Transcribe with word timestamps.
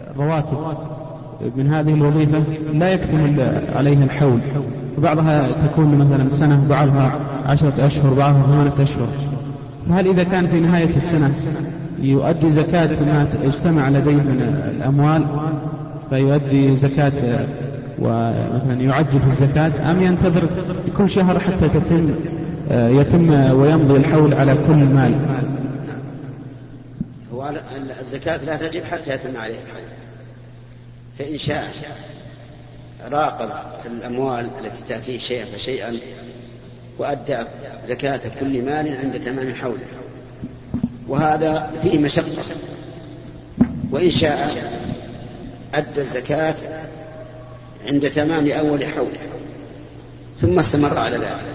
الرواتب 0.00 0.56
من 1.56 1.66
هذه 1.66 1.94
الوظيفة 1.94 2.42
لا 2.74 2.88
يكتمل 2.88 3.62
عليها 3.76 4.04
الحول. 4.04 4.40
وبعضها 4.98 5.48
تكون 5.52 5.98
مثلا 5.98 6.28
سنة 6.28 6.68
بعضها 6.70 7.20
عشرة 7.46 7.86
أشهر 7.86 8.14
بعضها 8.14 8.42
ثمانية 8.42 8.72
أشهر. 8.82 9.08
فهل 9.88 10.06
إذا 10.06 10.24
كان 10.24 10.46
في 10.46 10.60
نهاية 10.60 10.96
السنة 10.96 11.30
يؤدي 12.02 12.50
زكاة 12.50 13.04
ما 13.04 13.26
اجتمع 13.44 13.88
لديه 13.88 14.12
من 14.12 14.70
الأموال؟ 14.76 15.24
فيؤدي 16.10 16.76
زكاة 16.76 17.12
ومثلا 17.98 18.80
يعجل 18.80 19.20
في 19.20 19.26
الزكاة؟ 19.26 19.90
أم 19.90 20.02
ينتظر 20.02 20.42
كل 20.96 21.10
شهر 21.10 21.38
حتى 21.38 21.68
تتم 21.68 22.08
يتم 22.70 23.30
ويمضي 23.52 23.96
الحول 23.96 24.34
على 24.34 24.54
كل 24.68 24.74
مال؟ 24.74 25.14
هو 27.56 28.00
الزكاة 28.00 28.36
لا 28.36 28.56
تجب 28.56 28.84
حتى 28.84 29.14
يتم 29.14 29.36
عليه 29.36 29.54
الحول 29.54 29.82
فإن 31.18 31.38
شاء 31.38 31.70
راقب 33.10 33.50
الأموال 33.86 34.50
التي 34.64 34.84
تأتيه 34.84 35.18
شيئا 35.18 35.44
فشيئا 35.44 35.98
وأدى 36.98 37.36
زكاة 37.86 38.20
كل 38.40 38.62
مال 38.62 38.96
عند 38.96 39.20
تمام 39.20 39.54
حوله. 39.54 39.86
وهذا 41.08 41.72
فيه 41.82 41.98
مشقة. 41.98 42.42
وإن 43.90 44.10
شاء 44.10 44.70
أدى 45.74 46.00
الزكاة 46.00 46.54
عند 47.86 48.10
تمام 48.10 48.50
أول 48.50 48.84
حوله. 48.84 49.18
ثم 50.40 50.58
استمر 50.58 50.98
على 50.98 51.16
ذلك. 51.16 51.46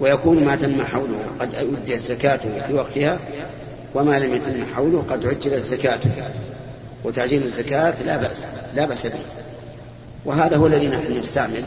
ويكون 0.00 0.44
ما 0.44 0.56
تم 0.56 0.82
حوله. 0.82 1.20
قد 1.40 1.54
أديت 1.54 2.02
زكاته 2.02 2.66
في 2.66 2.74
وقتها 2.74 3.18
وما 3.98 4.18
لم 4.18 4.34
يتم 4.34 4.74
حوله 4.74 5.04
قد 5.10 5.26
عجلت 5.26 5.64
زكاته 5.66 6.10
وتعجيل 7.04 7.42
الزكاة 7.42 8.02
لا 8.02 8.16
بأس 8.16 8.46
لا 8.74 8.84
بأس 8.84 9.06
به. 9.06 9.18
وهذا 10.24 10.56
هو 10.56 10.66
الذي 10.66 10.88
نحن 10.88 11.18
نستعمل 11.18 11.62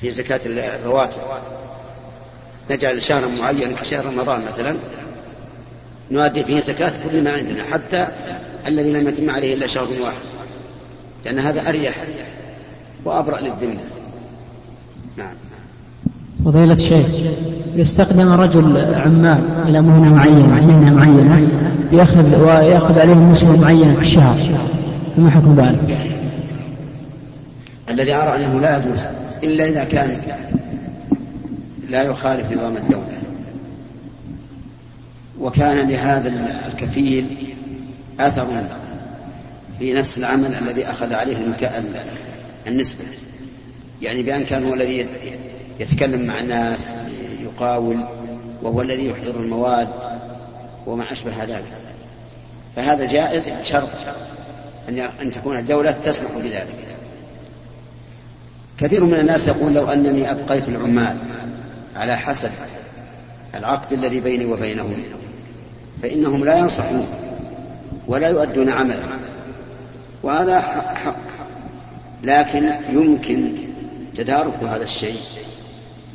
في 0.00 0.10
زكاة 0.10 0.40
الرواتب. 0.46 1.20
نجعل 2.70 3.02
شهرا 3.02 3.26
معينا 3.40 3.76
كشهر 3.80 4.06
رمضان 4.06 4.44
مثلا 4.44 4.76
نؤدي 6.10 6.44
فيه 6.44 6.60
زكاة 6.60 6.92
كل 7.10 7.24
ما 7.24 7.30
عندنا 7.30 7.64
حتى 7.72 8.08
الذي 8.66 8.92
لم 8.92 9.08
يتم 9.08 9.30
عليه 9.30 9.54
إلا 9.54 9.66
شهر 9.66 9.88
واحد. 10.00 10.22
لأن 11.24 11.38
هذا 11.38 11.68
أريح 11.68 12.06
وأبرأ 13.04 13.40
للذمة 13.40 13.80
نعم. 15.16 15.34
فضيلة 16.44 16.72
الشيخ 16.72 17.06
يستخدم 17.76 18.28
رجل 18.28 18.94
عمال 18.94 19.40
إلى 19.68 19.80
مهنة 19.80 20.14
معينة 20.14 20.66
مهنة 20.66 20.94
معينة 20.94 21.48
يأخذ 21.92 22.42
ويأخذ 22.42 22.98
عليهم 22.98 23.30
نسبة 23.30 23.56
معينة 23.56 23.94
في 23.94 24.00
الشهر 24.00 24.38
فما 25.16 25.30
حكم 25.30 25.54
ذلك؟ 25.54 25.98
الذي 27.90 28.14
أرى 28.14 28.36
أنه 28.36 28.60
لا 28.60 28.78
يجوز 28.78 29.00
إلا 29.44 29.68
إذا 29.68 29.84
كان 29.84 30.16
لا 31.88 32.02
يخالف 32.02 32.52
نظام 32.52 32.76
الدولة 32.76 33.18
وكان 35.40 35.88
لهذا 35.88 36.32
الكفيل 36.72 37.26
أثر 38.20 38.46
في 39.78 39.92
نفس 39.92 40.18
العمل 40.18 40.54
الذي 40.62 40.84
أخذ 40.84 41.14
عليه 41.14 41.36
النسبة 42.66 43.04
يعني 44.02 44.22
بأن 44.22 44.44
كان 44.44 44.64
هو 44.64 44.74
الذي 44.74 45.06
يتكلم 45.82 46.26
مع 46.26 46.38
الناس 46.38 46.88
يقاول 47.42 48.04
وهو 48.62 48.82
الذي 48.82 49.06
يحضر 49.08 49.40
المواد 49.40 49.88
وما 50.86 51.12
أشبه 51.12 51.44
ذلك. 51.44 51.72
فهذا 52.76 53.06
جائز 53.06 53.48
بشرط 53.48 53.88
أن 55.22 55.30
تكون 55.30 55.56
الدولة 55.56 55.90
تسمح 55.90 56.30
بذلك. 56.36 56.96
كثير 58.78 59.04
من 59.04 59.14
الناس 59.14 59.48
يقول 59.48 59.74
لو 59.74 59.92
أنني 59.92 60.30
أبقيت 60.30 60.68
العمال 60.68 61.16
على 61.96 62.16
حسب 62.16 62.50
العقد 63.54 63.92
الذي 63.92 64.20
بيني 64.20 64.44
وبينهم 64.44 65.02
فإنهم 66.02 66.44
لا 66.44 66.58
ينصحون 66.58 67.04
ولا 68.06 68.28
يؤدون 68.28 68.68
عملا. 68.68 69.18
وهذا 70.22 70.60
حق 71.04 71.16
لكن 72.22 72.70
يمكن 72.92 73.52
تدارك 74.14 74.62
هذا 74.62 74.84
الشيء 74.84 75.20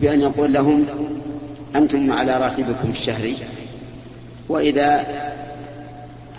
بأن 0.02 0.22
يقول 0.22 0.54
لهم 0.54 0.86
أنتم 1.76 2.12
على 2.12 2.38
راتبكم 2.38 2.90
الشهري 2.90 3.36
وإذا 4.50 5.06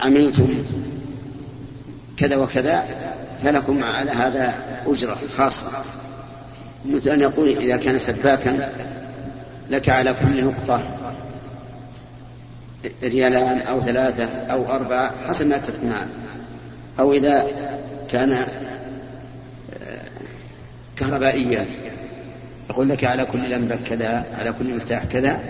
عملتم 0.00 0.64
كذا 2.16 2.36
وكذا 2.36 2.84
فلكم 3.42 3.84
على 3.84 4.10
هذا 4.10 4.54
أجرة 4.86 5.18
خاصة. 5.36 5.68
مثل 6.84 7.10
أن 7.10 7.20
يقول 7.20 7.48
إذا 7.48 7.76
كان 7.76 7.98
سباكا 7.98 8.70
لك 9.70 9.88
على 9.88 10.14
كل 10.14 10.44
نقطة 10.44 10.82
ريالان 13.02 13.60
أو 13.60 13.80
ثلاثة 13.80 14.24
أو 14.24 14.72
أربعة 14.72 15.12
حسب 15.28 15.46
ما 15.46 15.60
معه 15.84 16.06
أو 16.98 17.12
إذا 17.12 17.46
كان 18.10 18.46
كهربائيا 20.96 21.66
يقول 22.70 22.88
لك 22.88 23.04
على 23.04 23.24
كل 23.24 23.50
لمبة 23.50 23.76
كذا 23.76 24.24
على 24.38 24.52
كل 24.52 24.76
مفتاح 24.76 25.04
كذا. 25.04 25.40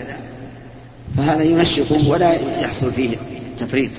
فهذا 1.17 1.43
ينشطه 1.43 2.09
ولا 2.09 2.33
يحصل 2.61 2.91
فيه 2.91 3.17
تفريط. 3.57 3.91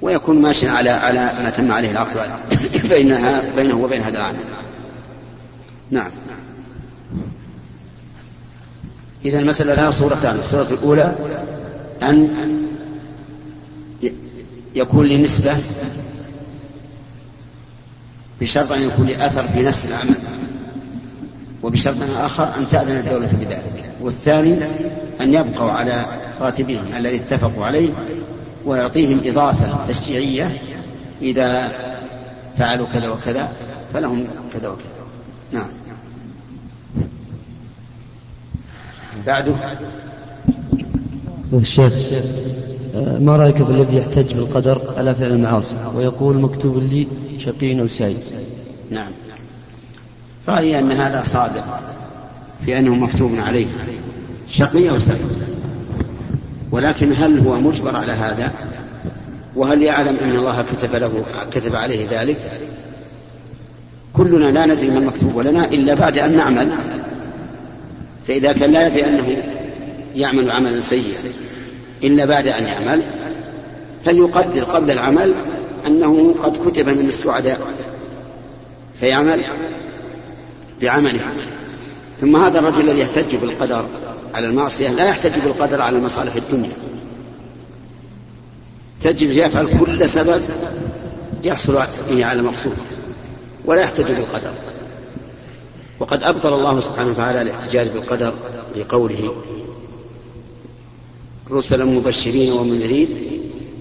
ويكون 0.00 0.42
ماشيا 0.42 0.70
على 0.70 0.90
على 0.90 1.32
ما 1.42 1.50
تم 1.50 1.72
عليه 1.72 1.90
العقد 1.90 2.30
بينها 2.90 3.42
بينه 3.56 3.74
وبين 3.74 4.00
هذا 4.00 4.16
العامل. 4.16 4.38
نعم. 5.90 6.12
إذا 9.24 9.38
المسألة 9.38 9.74
لها 9.74 9.90
صورتان 9.90 10.38
الصورة 10.38 10.68
الأولى 10.70 11.16
أن 12.02 12.28
يكون 14.74 15.06
لنسبة 15.06 15.56
بشرط 18.40 18.72
أن 18.72 18.82
يكون 18.82 19.06
لأثر 19.06 19.48
في 19.48 19.62
نفس 19.62 19.86
العمل 19.86 20.14
وبشرط 21.62 21.96
آخر 22.18 22.44
أن 22.44 22.68
تأذن 22.68 22.96
الدولة 22.96 23.26
بذلك. 23.26 23.90
والثاني 24.00 24.54
أن 25.20 25.34
يبقوا 25.34 25.70
على 25.70 26.04
راتبهم 26.40 26.84
الذي 26.96 27.16
اتفقوا 27.16 27.64
عليه 27.64 27.88
ويعطيهم 28.66 29.20
إضافة 29.24 29.86
تشجيعية 29.86 30.58
إذا 31.22 31.72
فعلوا 32.56 32.86
كذا 32.92 33.08
وكذا 33.08 33.48
فلهم 33.94 34.26
كذا 34.52 34.68
وكذا. 34.68 34.84
نعم. 35.52 35.68
بعده. 39.26 39.54
الشيخ 41.52 41.92
ما 42.94 43.36
رأيك 43.36 43.62
بالذي 43.62 43.96
يحتج 43.96 44.34
بالقدر 44.34 44.94
على 44.96 45.14
فعل 45.14 45.32
المعاصي؟ 45.32 45.76
ويقول 45.94 46.36
مكتوب 46.36 46.78
لي 46.78 47.06
شقي 47.38 47.80
أو 47.80 47.88
سعيد 47.88 48.18
نعم. 48.90 49.12
رأيي 50.48 50.78
أن 50.78 50.92
هذا 50.92 51.22
صادق 51.22 51.80
في 52.64 52.78
أنه 52.78 52.94
مكتوب 52.94 53.32
عليه. 53.46 53.66
شقي 54.48 54.90
أو 54.90 54.98
سعيد 54.98 55.44
ولكن 56.70 57.12
هل 57.12 57.38
هو 57.38 57.60
مجبر 57.60 57.96
على 57.96 58.12
هذا؟ 58.12 58.52
وهل 59.56 59.82
يعلم 59.82 60.16
أن 60.22 60.36
الله 60.36 60.64
كتب 60.72 60.94
له 60.94 61.24
كتب 61.52 61.76
عليه 61.76 62.06
ذلك؟ 62.10 62.38
كلنا 64.12 64.50
لا 64.50 64.66
ندري 64.66 64.90
ما 64.90 64.98
المكتوب 64.98 65.38
لنا 65.38 65.64
إلا 65.64 65.94
بعد 65.94 66.18
أن 66.18 66.36
نعمل. 66.36 66.70
فإذا 68.26 68.52
كان 68.52 68.72
لا 68.72 68.86
يدري 68.86 69.04
أنه 69.04 69.36
يعمل 70.16 70.50
عملا 70.50 70.80
سيئا 70.80 71.30
إلا 72.04 72.24
بعد 72.24 72.48
أن 72.48 72.64
يعمل 72.64 73.02
فليقدر 74.04 74.64
قبل 74.64 74.90
العمل 74.90 75.34
أنه 75.86 76.34
قد 76.42 76.68
كتب 76.68 76.88
من 76.88 77.08
السعداء. 77.08 77.60
فيعمل. 79.00 79.40
بعمله. 80.82 81.20
ثم 82.20 82.36
هذا 82.36 82.58
الرجل 82.58 82.80
الذي 82.80 83.00
يحتج 83.00 83.36
بالقدر 83.36 83.86
على 84.34 84.46
المعصية 84.46 84.90
لا 84.90 85.04
يحتج 85.08 85.38
بالقدر 85.44 85.80
على 85.80 86.00
مصالح 86.00 86.34
الدنيا. 86.34 86.76
تجد 89.02 89.30
يفعل 89.30 89.78
كل 89.80 90.08
سبب 90.08 90.42
يحصل 91.44 91.82
به 92.10 92.24
على 92.24 92.42
مقصود 92.42 92.76
ولا 93.64 93.80
يحتج 93.80 94.04
بالقدر. 94.04 94.52
وقد 96.00 96.22
أبطل 96.22 96.52
الله 96.52 96.80
سبحانه 96.80 97.10
وتعالى 97.10 97.42
الاحتجاج 97.42 97.88
بالقدر 97.88 98.34
بقوله 98.76 99.34
رسلا 101.50 101.84
مبشرين 101.84 102.52
ومنذرين 102.52 103.08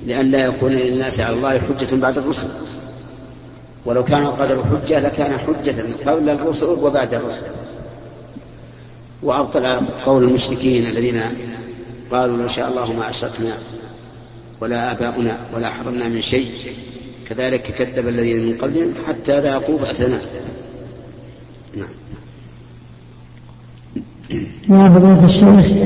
لئلا 0.05 0.45
يكون 0.45 0.71
للناس 0.71 1.19
على 1.19 1.35
الله 1.35 1.59
حجة 1.59 1.95
بعد 1.95 2.17
الرسل. 2.17 2.47
ولو 3.87 4.03
كان 4.03 4.23
القدر 4.23 4.63
حجة 4.63 4.99
لكان 4.99 5.31
حجة 5.39 5.75
قبل 6.05 6.29
الرسل 6.29 6.65
وبعد 6.65 7.13
الرسل. 7.13 7.45
وأبطل 9.23 9.65
قول 10.05 10.23
المشركين 10.23 10.85
الذين 10.85 11.21
قالوا 12.11 12.37
لو 12.37 12.47
شاء 12.47 12.69
الله 12.69 12.93
ما 12.93 13.09
أشركنا 13.09 13.53
ولا 14.61 14.91
آباؤنا 14.91 15.37
ولا 15.55 15.69
حرمنا 15.69 16.07
من 16.07 16.21
شيء. 16.21 16.51
كذلك 17.29 17.61
كذب 17.61 18.07
الذين 18.07 18.45
من 18.45 18.57
قبلهم 18.57 18.93
حتى 19.07 19.39
ذاقوا 19.39 19.77
بأسنا. 19.77 20.17
نعم. 21.77 21.89
يا 24.69 24.89
فضيلة 24.89 25.23
الشيخ 25.23 25.77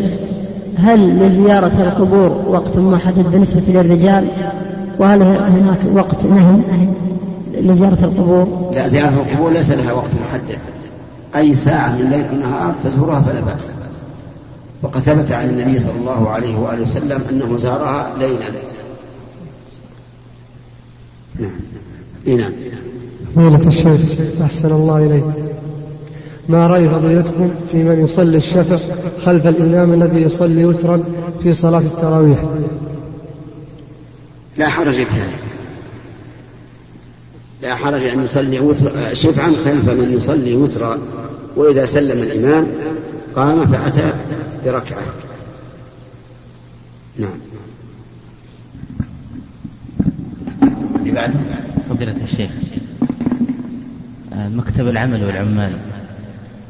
هل 0.78 1.20
لزيارة 1.20 1.84
القبور 1.84 2.46
وقت 2.48 2.78
محدد 2.78 3.32
بالنسبة 3.32 3.62
للرجال؟ 3.68 4.28
وهل 5.00 5.22
هناك 5.22 5.80
وقت 5.94 6.26
نهي؟ 6.26 6.62
لزيارة 7.54 8.06
القبور؟ 8.06 8.72
لا 8.74 8.88
زيارة 8.88 9.10
القبور 9.10 9.52
ليس 9.52 9.70
لها 9.70 9.94
وقت 9.94 10.10
محدد. 10.22 10.58
أي 11.36 11.56
ساعة 11.56 11.98
من 11.98 12.10
ليل 12.10 12.26
ونهار 12.34 12.76
تزورها 12.84 13.22
فلا 13.22 13.40
بأس. 13.40 13.72
وقد 14.82 15.02
ثبت 15.02 15.32
عن 15.32 15.50
النبي 15.50 15.80
صلى 15.80 15.96
الله 16.00 16.30
عليه 16.30 16.60
وآله 16.60 16.84
وسلم 16.84 17.22
أنه 17.30 17.58
زارها 17.58 18.14
ليلا. 18.20 18.50
نعم. 21.40 21.52
نعم. 22.26 22.52
فضيلة 23.36 23.68
الشيخ 23.68 24.02
أحسن 24.42 24.72
الله 24.72 24.98
إليك. 24.98 25.24
ما 26.50 26.68
رأي 26.68 26.90
فضيلتكم 26.90 27.50
في 27.72 27.84
من 27.84 28.04
يصلي 28.04 28.38
الشفع 28.38 28.78
خلف 29.26 29.48
الإمام 29.48 29.94
الذي 29.94 30.22
يصلي 30.22 30.66
وترا 30.66 31.04
في 31.44 31.54
صلاة 31.54 31.80
التراويح؟ 31.80 32.40
لا 34.58 34.68
حرج 34.68 34.94
في 34.94 35.04
هذا. 35.04 35.51
لا 37.62 37.76
حرج 37.76 38.04
أن 38.04 38.24
يصلي 38.24 38.60
وتر 38.60 39.14
شفعا 39.14 39.50
خلف 39.66 39.90
من 39.90 40.14
يصلي 40.14 40.56
وترا 40.56 41.00
وإذا 41.56 41.86
سلم 41.86 42.24
الإمام 42.24 42.68
قام 43.36 43.68
فأتى 43.68 44.14
بركعة. 44.66 45.04
نعم. 47.18 47.40
اللي 50.96 51.12
بعده 51.12 51.40
فضيلة 51.90 52.16
الشيخ 52.24 52.52
آه، 54.34 54.48
مكتب 54.48 54.88
العمل 54.88 55.24
والعمال 55.24 55.78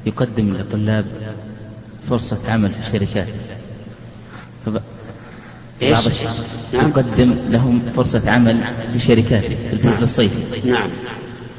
يقدم 0.06 0.50
للطلاب 0.50 1.06
فرصة 2.10 2.52
عمل 2.52 2.70
في 2.70 2.80
الشركات. 2.88 3.28
إيش؟ 5.81 6.07
نعم. 6.74 6.89
يقدم 6.89 7.36
لهم 7.50 7.81
فرصة 7.95 8.31
عمل 8.31 8.63
في 8.89 8.95
الشركات 8.95 9.45
في 9.45 9.74
الفصل 9.74 10.04
الصيفي. 10.04 10.69
نعم. 10.69 10.89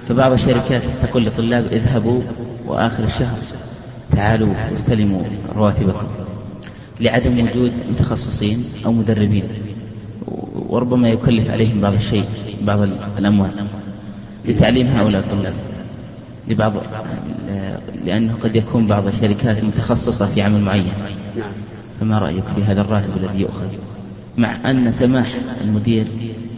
فبعض 0.09 0.33
الشركات 0.33 0.83
تقول 1.03 1.25
للطلاب 1.25 1.67
اذهبوا 1.67 2.23
وآخر 2.67 3.05
الشهر 3.05 3.39
تعالوا 4.13 4.55
واستلموا 4.73 5.23
رواتبكم 5.57 6.07
لعدم 7.01 7.49
وجود 7.49 7.73
متخصصين 7.91 8.65
أو 8.87 8.93
مدربين 8.93 9.45
وربما 10.69 11.09
يكلف 11.09 11.51
عليهم 11.51 11.81
بعض 11.81 11.93
الشيء 11.93 12.25
بعض 12.63 12.89
الأموال. 13.19 13.51
لتعليم 14.45 14.87
هؤلاء 14.87 15.21
الطلاب 15.21 15.55
لبعض 16.49 16.73
لأنه 18.05 18.35
قد 18.43 18.57
يكون 18.57 18.87
بعض 18.87 19.07
الشركات 19.07 19.65
متخصصة 19.65 20.27
في 20.27 20.43
عمل 20.43 20.61
معين. 20.61 20.93
نعم. 21.37 21.53
فما 22.01 22.19
رأيك 22.19 22.45
في 22.55 22.65
هذا 22.65 22.81
الراتب 22.81 23.11
الذي 23.17 23.41
يؤخذ؟ 23.41 23.67
مع 24.37 24.71
أن 24.71 24.93
سماح 24.93 25.35
المدير 25.61 26.07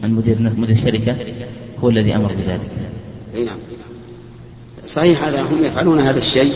المدير 0.05 0.39
مدير 0.39 0.77
الشركة 0.77 1.17
هو 1.79 1.91
الذي 1.91 2.17
أمر 2.17 2.35
بذلك. 2.35 2.71
نعم. 3.47 3.59
صحيح 4.87 5.25
هذا 5.25 5.43
هم 5.43 5.65
يفعلون 5.65 6.01
هذا 6.01 6.19
الشيء 6.19 6.55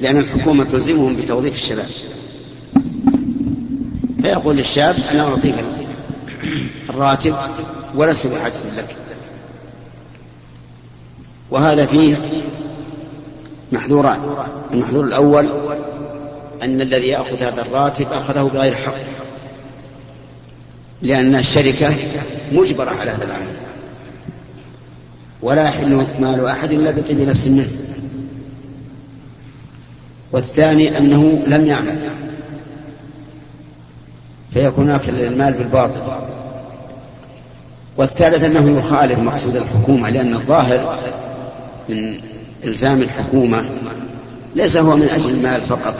لأن 0.00 0.16
الحكومة 0.16 0.64
تلزمهم 0.64 1.16
بتوظيف 1.16 1.54
الشباب. 1.54 1.86
فيقول 4.22 4.56
للشاب 4.56 4.96
أنا 5.10 5.22
أعطيك 5.22 5.54
الراتب 6.90 7.34
ولست 7.94 8.26
بحاجة 8.26 8.52
لك. 8.76 8.96
وهذا 11.50 11.86
فيه 11.86 12.16
محذوران. 13.72 14.20
المحذور 14.72 15.04
الأول 15.04 15.48
أن 16.62 16.80
الذي 16.80 17.08
يأخذ 17.08 17.42
هذا 17.42 17.62
الراتب 17.62 18.06
أخذه 18.12 18.50
بغير 18.54 18.74
حق. 18.74 18.94
لأن 21.02 21.34
الشركة 21.34 21.94
مجبرة 22.52 22.90
على 22.90 23.10
هذا 23.10 23.24
العمل. 23.24 23.56
ولا 25.42 25.64
يحل 25.64 26.06
مال 26.20 26.46
أحد 26.46 26.72
إلا 26.72 26.90
بطيب 26.90 27.20
نفس 27.20 27.48
منه. 27.48 27.68
والثاني 30.32 30.98
أنه 30.98 31.42
لم 31.46 31.66
يعمل. 31.66 32.10
فيكون 34.50 34.90
أكل 34.90 35.20
المال 35.20 35.52
بالباطل. 35.52 36.00
والثالث 37.96 38.44
أنه 38.44 38.78
يخالف 38.78 39.18
مقصود 39.18 39.56
الحكومة 39.56 40.10
لأن 40.10 40.34
الظاهر 40.34 40.98
من 41.88 42.20
إلزام 42.64 43.02
الحكومة 43.02 43.68
ليس 44.54 44.76
هو 44.76 44.96
من 44.96 45.08
أجل 45.08 45.30
المال 45.30 45.60
فقط 45.60 45.94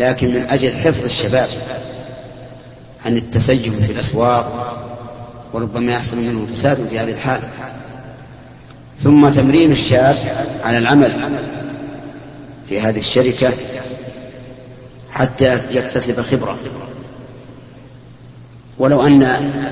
لكن 0.00 0.28
من 0.28 0.46
أجل 0.50 0.72
حفظ 0.72 1.04
الشباب. 1.04 1.48
عن 3.08 3.16
التسيب 3.16 3.72
في 3.72 3.92
الأسواق 3.92 4.76
وربما 5.52 5.92
يحصل 5.92 6.16
منه 6.16 6.46
فساد 6.46 6.88
في 6.88 6.98
هذه 6.98 7.12
الحالة. 7.12 7.48
ثم 8.98 9.28
تمرين 9.28 9.72
الشاب 9.72 10.16
على 10.64 10.78
العمل 10.78 11.12
في 12.68 12.80
هذه 12.80 12.98
الشركة 12.98 13.52
حتى 15.10 15.60
يكتسب 15.70 16.22
خبرة. 16.22 16.56
ولو 18.78 19.02
أن 19.02 19.22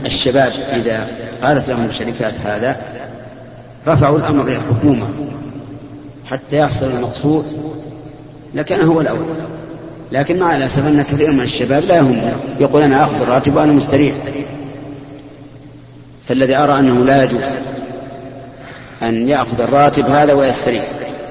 الشباب 0.06 0.52
إذا 0.72 1.08
قالت 1.42 1.68
لهم 1.68 1.84
الشركات 1.84 2.34
هذا 2.44 2.76
رفعوا 3.86 4.18
الأمر 4.18 4.42
إلى 4.42 4.56
الحكومة 4.56 5.06
حتى 6.24 6.58
يحصل 6.58 6.86
المقصود 6.86 7.74
لكان 8.54 8.80
هو 8.80 9.00
الأول. 9.00 9.26
لكن 10.12 10.38
مع 10.38 10.56
الأسف 10.56 10.86
أن 10.86 11.02
كثير 11.02 11.32
من 11.32 11.40
الشباب 11.40 11.84
لا 11.84 11.96
يهم 11.96 12.20
يقول 12.60 12.82
أنا 12.82 13.04
أخذ 13.04 13.22
الراتب 13.22 13.56
وأنا 13.56 13.72
مستريح. 13.72 14.14
فالذي 16.28 16.56
أرى 16.56 16.78
أنه 16.78 17.04
لا 17.04 17.24
يجوز 17.24 17.42
أن 19.02 19.28
يأخذ 19.28 19.60
الراتب 19.60 20.04
هذا 20.06 20.32
ويستريح. 20.32 20.84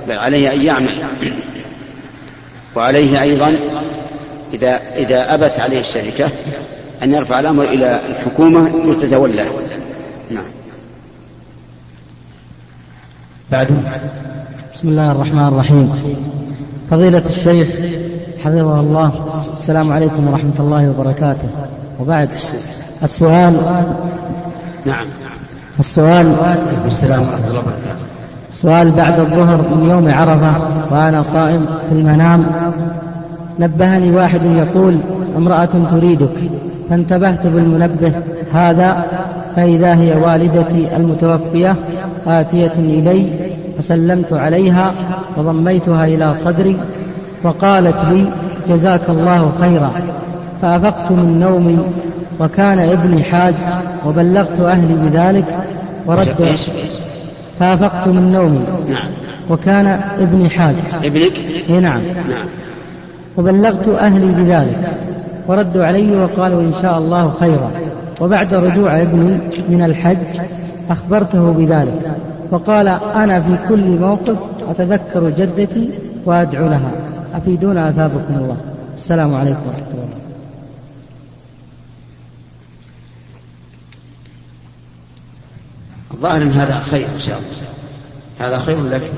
بل 0.07 0.17
عليه 0.17 0.53
أن 0.53 0.61
يعمل. 0.61 1.03
وعليه 2.75 3.21
أيضا 3.21 3.55
إذا 4.53 4.79
إذا 4.95 5.33
أبت 5.33 5.59
عليه 5.59 5.79
الشركة 5.79 6.29
أن 7.03 7.13
يرفع 7.13 7.39
الأمر 7.39 7.63
إلى 7.63 7.99
الحكومة 8.09 8.69
لتتولاه 8.85 9.47
نعم. 10.31 10.51
بعده 13.51 13.75
بسم 14.73 14.89
الله 14.89 15.11
الرحمن 15.11 15.47
الرحيم. 15.47 16.15
فضيلة 16.91 17.23
الشيخ 17.29 17.67
حفظه 18.45 18.79
الله. 18.79 19.11
السلام 19.53 19.91
عليكم 19.91 20.27
ورحمة 20.27 20.59
الله 20.59 20.89
وبركاته. 20.89 21.47
وبعد 21.99 22.29
السؤال 23.03 23.53
نعم. 24.85 25.07
السؤال 25.79 26.35
والسلام 26.83 27.21
ورحمة 27.21 27.47
الله 27.47 27.59
وبركاته. 27.59 28.05
سؤال 28.49 28.91
بعد 28.91 29.19
الظهر 29.19 29.57
من 29.57 29.89
يوم 29.89 30.13
عرفة 30.13 30.53
وأنا 30.91 31.21
صائم 31.21 31.65
في 31.89 31.91
المنام. 31.91 32.45
نبهني 33.59 34.11
واحد 34.11 34.45
يقول 34.45 34.97
امرأة 35.37 35.69
تريدك. 35.91 36.51
فانتبهت 36.89 37.47
بالمنبه 37.47 38.13
هذا 38.53 39.05
فإذا 39.55 39.95
هي 39.95 40.15
والدتي 40.15 40.95
المتوفية 40.95 41.75
آتية 42.27 42.73
إلي 42.77 43.27
فسلمت 43.77 44.33
عليها 44.33 44.91
وضميتها 45.37 46.05
إلى 46.05 46.33
صدري 46.33 46.77
وقالت 47.45 47.95
لي 48.11 48.25
جزاك 48.67 49.09
الله 49.09 49.51
خيرا 49.59 49.91
فأفقت 50.61 51.11
من 51.11 51.39
نومي 51.39 51.79
وكان 52.39 52.79
ابني 52.79 53.23
حاج 53.23 53.55
وبلغت 54.05 54.59
أهلي 54.59 54.93
بذلك 54.93 55.45
ورد؟ 56.05 56.55
فأفقت 57.59 58.07
من 58.07 58.31
نومي 58.31 58.65
نعم. 58.93 59.07
وكان 59.49 59.99
ابني 60.19 60.49
حاج. 60.49 60.75
ابنك؟ 61.03 61.33
اي 61.69 61.79
نعم. 61.79 62.01
نعم. 62.01 62.47
وبلغت 63.37 63.87
أهلي 63.87 64.31
بذلك 64.31 64.97
وردوا 65.47 65.85
علي 65.85 66.15
وقالوا 66.15 66.61
إن 66.61 66.73
شاء 66.81 66.97
الله 66.97 67.31
خيرا. 67.31 67.71
وبعد 68.21 68.53
رجوع 68.53 69.01
ابني 69.01 69.37
من 69.69 69.83
الحج 69.85 70.17
أخبرته 70.89 71.53
بذلك 71.53 72.11
وقال 72.51 72.87
أنا 73.15 73.41
في 73.41 73.57
كل 73.69 73.83
موقف 73.83 74.37
أتذكر 74.69 75.29
جدتي 75.29 75.89
وأدعو 76.25 76.67
لها. 76.69 76.91
أفيدونا 77.35 77.89
أثابكم 77.89 78.33
الله. 78.33 78.57
السلام 78.93 79.35
عليكم 79.35 79.67
ورحمة 79.67 79.91
الله. 79.93 80.09
الظاهر 86.13 86.41
إن 86.41 86.51
هذا 86.51 86.79
خير 86.79 87.07
إن 87.15 87.19
شاء 87.19 87.37
الله. 87.37 87.49
هذا 88.39 88.57
خير 88.57 88.83
لك. 88.83 89.11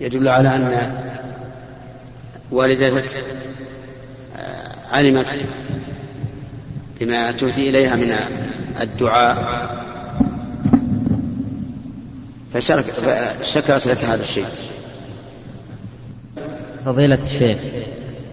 يدل 0.00 0.28
على 0.28 0.56
أن 0.56 0.92
والدتك 2.50 3.10
آه، 4.36 4.96
علمت 4.96 5.26
بما 7.00 7.32
تهدي 7.32 7.68
إليها 7.70 7.96
من 7.96 8.14
الدعاء. 8.80 9.70
فشكرت 12.52 13.86
لك 13.86 14.04
هذا 14.04 14.20
الشيء. 14.20 14.46
فضيلة 16.84 17.18
الشيخ 17.22 17.58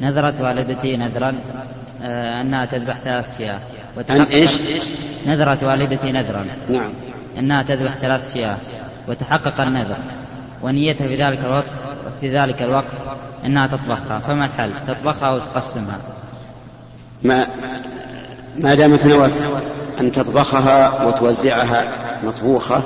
نذرت 0.02 0.42
والدتي 0.42 0.98
نذرا 0.98 1.36
آه، 2.04 2.42
أنها 2.42 2.66
تذبح 2.66 2.98
ثلاث 2.98 3.38
شياه. 3.38 3.60
أن 4.10 4.22
إيش؟ 4.22 4.52
نذرت 5.28 5.64
والدتي 5.64 6.12
نذرا. 6.12 6.46
نعم. 6.70 6.90
أنها 7.38 7.64
تذبح 7.64 7.96
ثلاث 7.96 8.34
شياه. 8.34 8.58
وتحقق 9.08 9.62
النذر. 9.62 9.98
ونيتها 10.64 11.08
في 11.08 11.24
ذلك 11.24 11.46
الوقت 11.46 11.70
في 12.22 12.40
ذلك 12.40 12.62
الوقت 12.62 12.94
أنها 13.46 13.68
تطبخها. 13.68 14.20
فما 14.20 14.46
الحل؟ 14.46 14.74
تطبخها 14.88 15.30
أو 15.30 15.40
تقسمها 15.40 15.98
ما 17.24 17.48
ما 18.56 18.76
دامت 18.76 19.06
نوت 19.06 19.46
أن 20.00 20.12
تطبخها 20.12 21.04
وتوزعها 21.04 21.84
مطبوخة 22.24 22.84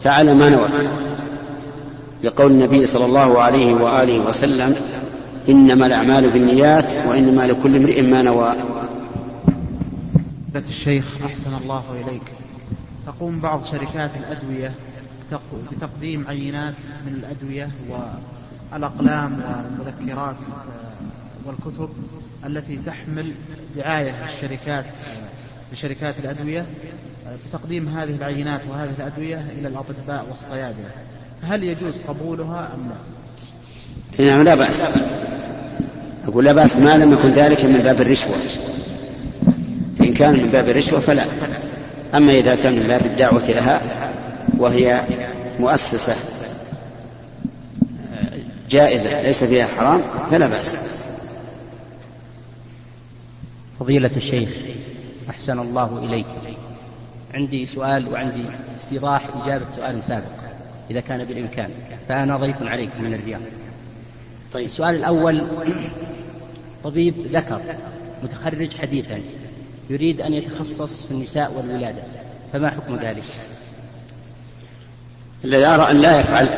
فعلى 0.00 0.34
ما 0.34 0.48
نوت. 0.48 0.84
لقول 2.24 2.50
النبي 2.50 2.86
صلى 2.86 3.04
الله 3.04 3.42
عليه 3.42 3.74
وآله 3.74 4.18
وسلم 4.18 4.74
إنما 5.48 5.86
الأعمال 5.86 6.30
بالنيات 6.30 6.92
وإنما 7.06 7.46
لكل 7.46 7.76
امرئ 7.76 8.02
ما 8.02 8.22
نوى. 8.22 8.54
الشيخ 10.68 11.04
أحسن 11.24 11.54
الله 11.54 11.84
إليك. 12.04 12.22
تقوم 13.06 13.40
بعض 13.40 13.64
شركات 13.64 14.10
الأدوية 14.20 14.72
بتقديم 15.72 16.24
عينات 16.28 16.74
من 17.06 17.12
الأدوية 17.14 17.70
والأقلام 18.72 19.40
والمذكرات 19.42 20.36
والكتب 21.44 21.88
التي 22.46 22.78
تحمل 22.86 23.32
دعاية 23.76 24.24
الشركات 24.24 24.84
لشركات 25.72 26.14
الأدوية 26.24 26.66
بتقديم 27.48 27.88
هذه 27.88 28.14
العينات 28.14 28.60
وهذه 28.70 28.90
الأدوية 28.98 29.46
إلى 29.58 29.68
الأطباء 29.68 30.26
والصيادلة. 30.30 30.90
هل 31.42 31.64
يجوز 31.64 31.94
قبولها 32.08 32.70
أم 32.74 32.90
لا؟ 34.18 34.24
نعم 34.24 34.42
لا 34.42 34.54
بأس. 34.54 34.82
أقول 36.28 36.44
لا 36.44 36.52
بأس 36.52 36.76
ما 36.76 36.96
لم 36.96 37.12
يكن 37.12 37.32
ذلك 37.32 37.64
من 37.64 37.80
باب 37.84 38.00
الرشوة. 38.00 38.36
فإن 39.98 40.14
كان 40.14 40.42
من 40.42 40.48
باب 40.48 40.68
الرشوة 40.68 41.00
فلا. 41.00 41.24
أما 42.14 42.32
إذا 42.32 42.54
كان 42.54 42.72
من 42.72 42.84
باب 42.88 43.06
الدعوة 43.06 43.44
لها 43.48 43.80
وهي 44.58 45.02
مؤسسة 45.60 46.16
جائزة 48.70 49.22
ليس 49.22 49.44
فيها 49.44 49.66
حرام 49.66 50.00
فلا 50.30 50.46
بأس. 50.46 50.76
فضيلة 53.80 54.10
الشيخ 54.16 54.48
أحسن 55.30 55.58
الله 55.58 55.98
إليك. 56.04 56.26
عندي 57.34 57.66
سؤال 57.66 58.12
وعندي 58.12 58.44
استيضاح 58.80 59.28
إجابة 59.42 59.64
سؤال 59.76 60.04
سابق. 60.04 60.57
إذا 60.90 61.00
كان 61.00 61.24
بالإمكان. 61.24 61.70
فأنا 62.08 62.36
ضيف 62.36 62.62
عليكم 62.62 63.04
من 63.04 63.14
الرياض. 63.14 63.40
طيب. 64.52 64.64
السؤال 64.64 64.94
الأول 64.94 65.42
طبيب 66.84 67.14
ذكر 67.32 67.60
متخرج 68.22 68.76
حديثا 68.76 69.20
يريد 69.90 70.20
أن 70.20 70.32
يتخصص 70.32 71.06
في 71.06 71.10
النساء 71.10 71.52
والولادة 71.52 72.02
فما 72.52 72.70
حكم 72.70 72.96
ذلك؟ 72.96 73.24
الذي 75.44 75.64
أرى 75.64 75.90
أن 75.90 75.96
لا 75.96 76.20
يفعل 76.20 76.48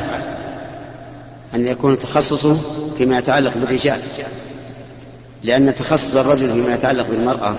أن 1.55 1.67
يكون 1.67 1.97
تخصصه 1.97 2.53
فيما 2.97 3.17
يتعلق 3.17 3.57
بالرجال. 3.57 3.99
لأن 5.43 5.75
تخصص 5.75 6.15
الرجل 6.15 6.53
فيما 6.53 6.73
يتعلق 6.73 7.09
بالمرأة 7.09 7.55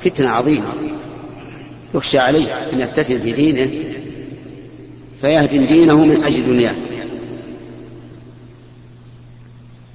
فتنة 0.00 0.28
عظيمة 0.28 0.66
يخشى 1.94 2.18
عليه 2.18 2.46
أن 2.72 2.80
يفتتن 2.80 3.18
في 3.18 3.32
دينه 3.32 3.70
فيهدم 5.20 5.64
دينه 5.64 6.04
من 6.04 6.24
أجل 6.24 6.46
دنياه. 6.46 6.74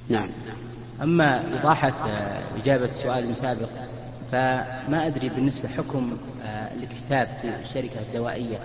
نعم. 0.08 0.28
أما 1.02 1.42
إيضاحة 1.56 1.94
إجابة 2.62 2.90
سؤال 3.02 3.36
سابق 3.36 3.68
فما 4.32 5.06
أدري 5.06 5.28
بالنسبة 5.28 5.68
حكم 5.68 6.16
آه، 6.44 6.68
الاكتتاب 6.74 7.28
في 7.42 7.48
الشركة 7.64 8.00
الدوائية. 8.00 8.58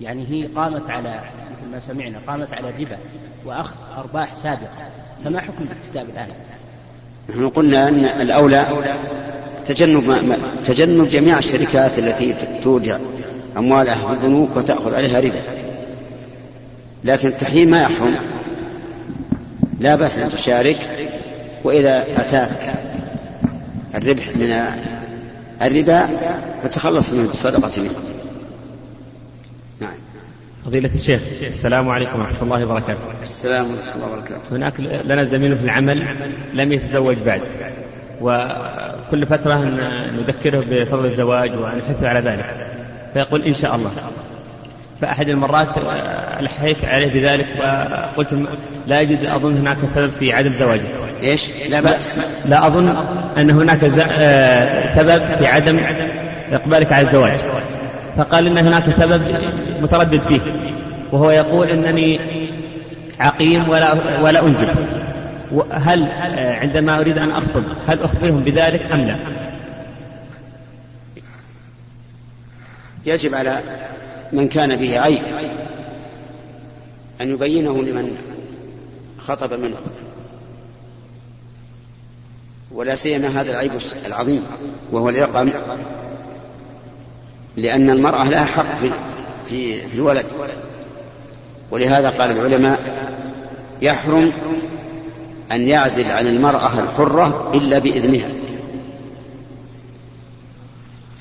يعني 0.00 0.26
هي 0.28 0.46
قامت 0.46 0.90
على 0.90 1.20
مثل 1.52 1.72
ما 1.72 1.80
سمعنا 1.80 2.18
قامت 2.26 2.52
على 2.52 2.68
الربا 2.68 2.98
وأخذ 3.44 3.74
أرباح 3.96 4.34
سابقة. 4.36 4.90
فما 5.24 5.40
حكم 5.40 5.64
الاكتتاب 5.64 6.06
الآن؟ 6.08 6.28
نحن 7.30 7.48
قلنا 7.48 7.88
أن 7.88 8.04
الأولى 8.04 8.66
تجنب 9.64 10.08
ما 10.08 10.38
تجنب 10.64 11.08
جميع 11.08 11.38
الشركات 11.38 11.98
التي 11.98 12.34
تودع. 12.62 12.98
أموالها 13.56 13.94
في 13.94 14.12
البنوك 14.12 14.56
وتأخذ 14.56 14.94
عليها 14.94 15.20
ربا. 15.20 15.40
لكن 17.04 17.28
التحريم 17.28 17.70
ما 17.70 17.82
يحرم. 17.82 18.14
لا 19.80 19.96
بأس 19.96 20.18
أن 20.18 20.28
تشارك 20.28 20.76
وإذا 21.64 22.04
أتاك 22.16 22.74
الربح 23.94 24.36
من 24.36 24.52
الربا 25.62 26.08
فتخلص 26.62 27.12
منه 27.12 27.28
بالصدقة 27.28 27.82
منه. 27.82 27.94
نعم. 29.80 29.94
فضيلة 30.64 30.94
الشيخ 30.94 31.22
السلام 31.42 31.88
عليكم 31.88 32.20
ورحمة 32.20 32.42
الله 32.42 32.64
وبركاته. 32.64 33.00
السلام 33.22 33.70
ورحمة 33.70 33.94
الله 33.94 34.12
وبركاته. 34.12 34.56
هناك 34.56 34.80
لنا 34.80 35.24
زميل 35.24 35.58
في 35.58 35.64
العمل 35.64 36.16
لم 36.54 36.72
يتزوج 36.72 37.16
بعد 37.16 37.42
وكل 38.20 39.26
فترة 39.26 39.54
نذكره 40.10 40.64
بفضل 40.70 41.06
الزواج 41.06 41.50
ونحثه 41.50 42.08
على 42.08 42.20
ذلك. 42.20 42.72
فيقول 43.14 43.42
إن 43.42 43.54
شاء 43.54 43.74
الله. 43.74 43.90
فأحد 45.00 45.28
المرات 45.28 45.68
ألحيت 46.40 46.84
عليه 46.84 47.12
بذلك 47.12 47.46
وقلت 48.16 48.36
لا 48.86 49.00
أجد 49.00 49.26
أظن 49.26 49.56
هناك 49.56 49.76
سبب 49.86 50.10
في 50.18 50.32
عدم 50.32 50.54
زواجه. 50.54 50.82
إيش؟ 51.22 51.50
لا 51.70 51.80
بأس. 51.80 52.46
لا 52.48 52.66
أظن 52.66 52.94
أن 53.38 53.50
هناك 53.50 53.80
سبب 54.94 55.22
في 55.38 55.46
عدم 55.46 55.78
إقبالك 56.52 56.92
على 56.92 57.06
الزواج. 57.06 57.40
فقال 58.16 58.46
إن 58.46 58.58
هناك 58.58 58.90
سبب 58.90 59.22
متردد 59.82 60.20
فيه 60.20 60.40
وهو 61.12 61.30
يقول 61.30 61.68
إنني 61.68 62.20
عقيم 63.20 63.68
ولا 63.68 64.20
ولا 64.22 64.46
أنجب. 64.46 64.68
هل 65.72 66.06
عندما 66.36 67.00
أريد 67.00 67.18
أن 67.18 67.30
أخطب 67.30 67.62
هل 67.86 68.02
أخبرهم 68.02 68.40
بذلك 68.40 68.92
أم 68.92 69.00
لا؟ 69.00 69.16
يجب 73.06 73.34
على 73.34 73.60
من 74.32 74.48
كان 74.48 74.76
به 74.76 75.00
عيب 75.00 75.22
أن 77.20 77.30
يبينه 77.30 77.82
لمن 77.82 78.16
خطب 79.18 79.54
منه. 79.54 79.76
ولا 82.72 82.94
سيما 82.94 83.28
هذا 83.28 83.50
العيب 83.50 83.72
العظيم 84.06 84.46
وهو 84.92 85.08
العقم 85.08 85.50
لأن 87.56 87.90
المرأة 87.90 88.28
لها 88.28 88.44
حق 88.44 88.76
في 89.46 89.80
في 89.80 89.94
الولد. 89.94 90.26
ولهذا 91.70 92.10
قال 92.10 92.30
العلماء 92.30 93.02
يحرم 93.82 94.32
أن 95.52 95.68
يعزل 95.68 96.10
عن 96.10 96.26
المرأة 96.26 96.78
الحرة 96.78 97.52
إلا 97.54 97.78
بإذنها. 97.78 98.41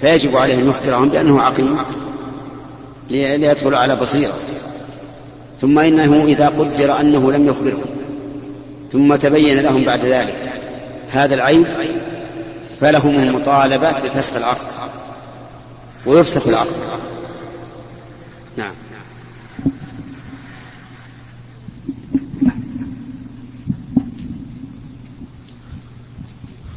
فيجب 0.01 0.38
عليه 0.38 0.55
أن 0.55 0.70
يخبرهم 0.70 1.10
بأنه 1.10 1.41
عقيم 1.41 1.77
ليدخل 3.10 3.75
على 3.75 3.96
بصيرة. 3.96 4.34
ثم 5.62 5.79
إنه 5.79 6.24
إذا 6.25 6.48
قدر 6.48 7.00
أنه 7.00 7.31
لم 7.31 7.48
يخبرهم 7.48 7.86
ثم 8.91 9.15
تبين 9.15 9.60
لهم 9.60 9.84
بعد 9.84 10.05
ذلك 10.05 10.38
هذا 11.12 11.36
العيب 11.36 11.65
فلهم 12.81 13.15
المطالبة 13.15 13.91
بفسخ 13.91 14.36
العصر 14.36 14.67
ويفسخ 16.05 16.48
العقد 16.48 16.72
نعم. 18.58 18.74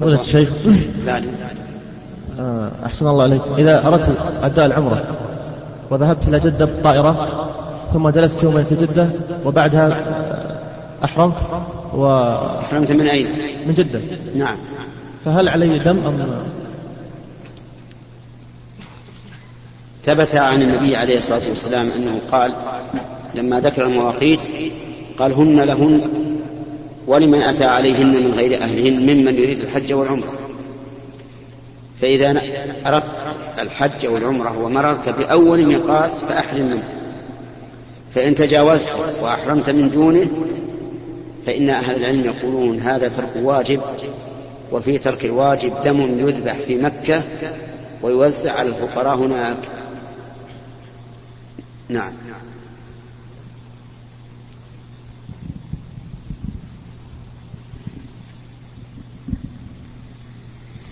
فضيلة 0.00 0.20
الشيخ. 0.20 0.48
آه، 1.08 1.22
أحسن 2.86 3.06
الله 3.06 3.22
عليك. 3.22 3.42
إذا 3.58 3.86
أردت 3.86 4.16
أداء 4.42 4.66
العمرة 4.66 5.04
وذهبت 5.90 6.28
إلى 6.28 6.40
جدة 6.40 6.64
بالطائرة 6.64 7.44
ثم 7.92 8.08
جلست 8.08 8.42
يومين 8.42 8.64
في 8.64 8.74
جدة 8.74 9.08
وبعدها 9.44 9.88
آه، 9.88 11.04
أحرمت 11.04 11.36
و 11.94 12.06
أحرمت 12.60 12.92
من 12.92 13.06
أين؟ 13.06 13.26
من 13.66 13.74
جدة. 13.74 14.00
نعم. 14.34 14.56
فهل 15.24 15.48
علي 15.48 15.78
دم 15.78 15.98
أم؟ 16.06 16.26
ثبت 20.02 20.34
عن 20.34 20.62
النبي 20.62 20.96
عليه 20.96 21.18
الصلاة 21.18 21.48
والسلام 21.48 21.88
أنه 21.96 22.18
قال 22.32 22.54
لما 23.34 23.60
ذكر 23.60 23.86
المواقيت 23.86 24.40
قال 25.18 25.32
هن 25.32 25.60
لهن 25.60 26.00
ولمن 27.06 27.42
أتى 27.42 27.64
عليهن 27.64 28.06
من 28.06 28.34
غير 28.36 28.62
أهلهن 28.62 29.00
ممن 29.00 29.34
يريد 29.38 29.60
الحج 29.60 29.92
والعمرة. 29.92 30.43
فإذا 32.04 32.42
أردت 32.86 33.04
الحج 33.58 34.06
والعمرة 34.06 34.58
ومررت 34.58 35.08
بأول 35.08 35.66
ميقات 35.66 36.16
فأحرم 36.16 36.66
منه. 36.66 36.88
فإن 38.14 38.34
تجاوزت 38.34 38.88
وأحرمت 39.22 39.70
من 39.70 39.90
دونه 39.90 40.26
فإن 41.46 41.70
أهل 41.70 41.96
العلم 41.96 42.24
يقولون 42.24 42.80
هذا 42.80 43.08
ترك 43.08 43.32
واجب 43.36 43.80
وفي 44.72 44.98
ترك 44.98 45.24
الواجب 45.24 45.72
دم 45.84 46.28
يذبح 46.28 46.56
في 46.66 46.76
مكة 46.76 47.22
ويوزع 48.02 48.52
على 48.52 48.68
الفقراء 48.68 49.16
هناك. 49.16 49.58
نعم. 51.88 52.12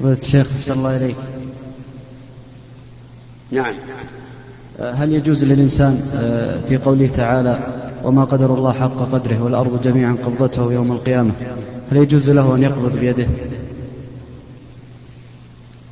فضيلة 0.03 0.19
الشيخ 0.19 0.47
صلى 0.61 0.77
الله 0.77 0.97
إليك. 0.97 1.17
نعم. 3.51 3.75
هل 4.79 5.13
يجوز 5.13 5.45
للإنسان 5.45 6.01
آه، 6.15 6.61
في 6.69 6.77
قوله 6.77 7.07
تعالى 7.07 7.59
وما 8.05 8.25
قدر 8.25 8.55
الله 8.55 8.73
حق 8.73 9.13
قدره 9.13 9.43
والأرض 9.43 9.83
جميعا 9.83 10.17
قبضته 10.25 10.73
يوم 10.73 10.93
القيامة 10.93 11.33
هل 11.91 11.97
يجوز 11.97 12.31
له 12.31 12.57
أن 12.57 12.63
يقبض 12.63 12.99
بيده؟ 12.99 13.27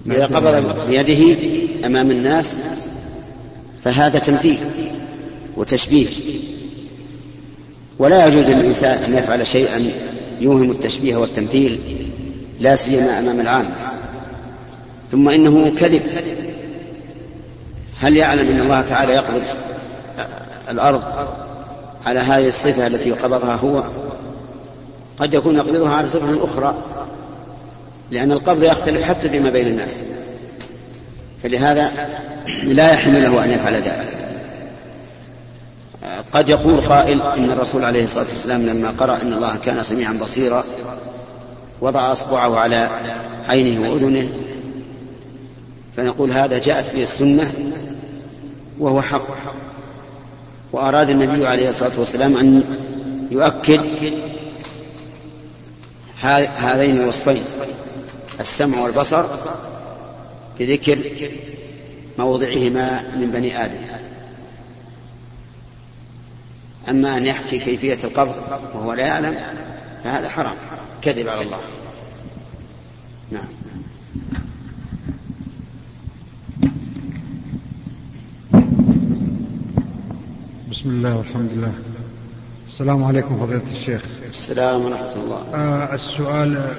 إذا 0.07 0.27
قبض 0.27 0.89
بيده 0.89 1.37
أمام 1.87 2.11
الناس 2.11 2.59
فهذا 3.85 4.19
تمثيل 4.19 4.59
وتشبيه. 5.57 6.07
ولا 7.99 8.27
يجوز 8.27 8.45
للإنسان 8.45 8.99
أن 8.99 9.15
يفعل 9.15 9.47
شيئا 9.47 9.81
يوهم 10.41 10.71
التشبيه 10.71 11.17
والتمثيل 11.17 11.81
لا 12.61 12.77
سيما 12.77 13.19
أمام 13.19 13.41
العامة 13.41 13.75
ثم 15.11 15.29
إنه 15.29 15.75
كذب. 15.79 16.03
هل 18.01 18.17
يعلم 18.17 18.49
أن 18.49 18.61
الله 18.61 18.83
تعالى 18.83 19.13
يقبض 19.13 19.43
الأرض 20.71 21.03
على 22.07 22.21
هذه 22.21 22.49
الصفة 22.49 22.87
التي 22.87 23.13
قبضها 23.13 23.55
هو؟ 23.55 23.85
قد 25.19 25.35
يكون 25.35 25.57
يقبضها 25.57 25.95
على 25.95 26.09
صفة 26.09 26.45
أخرى 26.45 26.75
لأن 28.11 28.33
القبض 28.33 28.63
يختلف 28.63 29.03
حتى 29.03 29.29
فيما 29.29 29.51
بين 29.51 29.67
الناس. 29.67 30.01
فلهذا 31.43 31.91
لا 32.63 32.93
يحل 32.93 33.23
له 33.23 33.45
أن 33.45 33.51
يفعل 33.51 33.75
ذلك. 33.75 34.17
قد 36.33 36.49
يقول 36.49 36.81
قائل 36.81 37.23
إن 37.23 37.51
الرسول 37.51 37.85
عليه 37.85 38.05
الصلاة 38.05 38.27
والسلام 38.29 38.67
لما 38.67 38.91
قرأ 38.99 39.23
إن 39.23 39.33
الله 39.33 39.57
كان 39.57 39.83
سميعا 39.83 40.13
بصيرا 40.13 40.65
وضع 41.81 42.13
أصبعه 42.13 42.59
على 42.59 42.91
عينه 43.49 43.91
وأذنه 43.91 44.29
فنقول 45.97 46.31
هذا 46.31 46.59
جاءت 46.59 46.95
به 46.95 47.03
السنة 47.03 47.53
وهو 48.79 49.03
حق. 49.03 49.27
وأراد 50.73 51.11
النبي 51.11 51.47
عليه 51.47 51.69
الصلاة 51.69 51.99
والسلام 51.99 52.37
أن 52.37 52.63
يؤكد 53.31 53.81
هذين 56.57 57.01
الوصفين 57.01 57.43
السمع 58.41 58.81
والبصر 58.81 59.25
بذكر 60.59 60.99
موضعهما 62.19 63.03
من 63.17 63.31
بني 63.31 63.65
آدم. 63.65 63.81
أما 66.89 67.17
أن 67.17 67.27
يحكي 67.27 67.59
كيفية 67.59 67.99
القبض 68.05 68.35
وهو 68.75 68.93
لا 68.93 69.07
يعلم 69.07 69.35
فهذا 70.05 70.29
حرام. 70.29 70.57
كذب 71.03 71.29
على 71.29 71.43
الله. 71.43 71.59
نعم. 73.31 73.49
بسم 80.71 80.89
الله 80.89 81.17
والحمد 81.17 81.51
لله. 81.53 81.75
السلام 82.69 83.05
عليكم 83.05 83.47
فضيلة 83.47 83.71
الشيخ. 83.73 84.03
السلام 84.29 84.85
ورحمة 84.85 85.13
الله. 85.13 85.55
آه 85.55 85.95
السؤال 85.95 86.75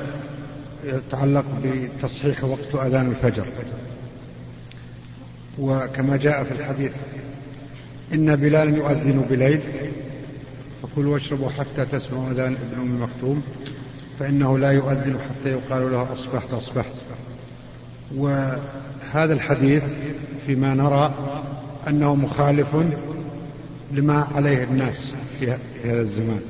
يتعلق 0.83 1.45
بتصحيح 1.63 2.43
وقت 2.43 2.75
أذان 2.75 3.07
الفجر. 3.11 3.45
وكما 5.59 6.17
جاء 6.17 6.43
في 6.43 6.51
الحديث 6.51 6.91
إن 8.13 8.35
بلال 8.35 8.77
يؤذن 8.77 9.25
بليل 9.29 9.61
فكلوا 10.83 11.13
واشربوا 11.13 11.49
حتى 11.49 11.85
تسمعوا 11.85 12.31
أذان 12.31 12.55
ابن 12.55 12.81
أم 12.81 13.03
مكتوم. 13.03 13.43
فإنه 14.21 14.57
لا 14.57 14.71
يؤذن 14.71 15.19
حتى 15.29 15.51
يقال 15.51 15.91
له 15.91 16.13
أصبحت 16.13 16.53
أصبحت. 16.53 16.91
وهذا 18.15 19.33
الحديث 19.33 19.83
فيما 20.45 20.73
نرى 20.73 21.13
أنه 21.87 22.15
مخالف 22.15 22.75
لما 23.91 24.27
عليه 24.35 24.63
الناس 24.63 25.13
في 25.39 25.51
هذا 25.83 26.01
الزمان. 26.01 26.41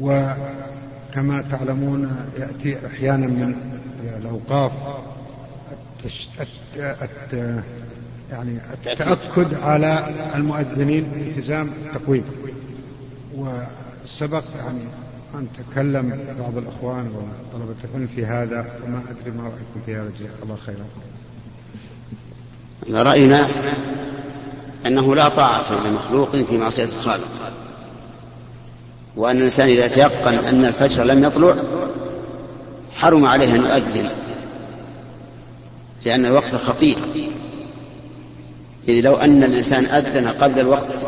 وكما 0.00 1.44
تعلمون 1.50 2.16
يأتي 2.38 2.86
أحيانا 2.86 3.26
من 3.26 3.54
الأوقاف 4.18 4.72
التش... 5.72 6.28
الت... 6.80 7.62
يعني 8.30 8.58
التأكد 8.72 9.54
على 9.54 10.06
المؤذنين 10.34 11.04
بالتزام 11.04 11.68
التقويم. 11.68 12.24
وسبق 13.36 14.44
يعني 14.58 14.80
أن 15.38 15.48
تكلم 15.58 16.26
بعض 16.40 16.58
الأخوان 16.58 17.06
وطلبة 17.06 17.74
العلم 17.84 18.08
في 18.16 18.26
هذا 18.26 18.66
وما 18.84 19.02
أدري 19.10 19.30
ما 19.30 19.42
رأيكم 19.42 19.80
في 19.86 19.94
هذا 19.94 20.10
جزاك 20.18 20.30
الله 20.42 20.56
خيرا. 20.56 20.84
رأينا 23.02 23.48
أنه 24.86 25.14
لا 25.14 25.28
طاعة 25.28 25.86
لمخلوق 25.86 26.36
في 26.36 26.58
معصية 26.58 26.84
الخالق 26.84 27.28
وأن 29.16 29.36
الإنسان 29.36 29.68
إذا 29.68 29.88
تيقن 29.88 30.34
أن 30.34 30.64
الفجر 30.64 31.04
لم 31.04 31.24
يطلع 31.24 31.54
حرم 32.94 33.24
عليه 33.24 33.54
أن 33.54 33.60
يؤذن 33.60 34.08
لأن 36.04 36.26
الوقت 36.26 36.54
خطير. 36.54 36.96
إذ 38.88 39.00
لو 39.00 39.14
أن 39.16 39.44
الإنسان 39.44 39.84
أذن 39.84 40.28
قبل 40.28 40.60
الوقت 40.60 41.06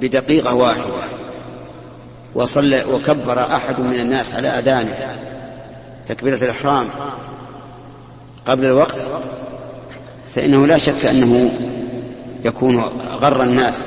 بدقيقة 0.00 0.54
واحدة 0.54 0.84
وصلى 2.36 2.84
وكبر 2.84 3.40
أحد 3.40 3.80
من 3.80 4.00
الناس 4.00 4.34
على 4.34 4.48
أذانه. 4.48 5.16
تكبيرة 6.06 6.44
الإحرام. 6.44 6.86
قبل 8.46 8.64
الوقت. 8.64 9.10
فإنه 10.34 10.66
لا 10.66 10.78
شك 10.78 11.06
أنه 11.06 11.50
يكون 12.44 12.78
غر 13.20 13.42
الناس. 13.42 13.86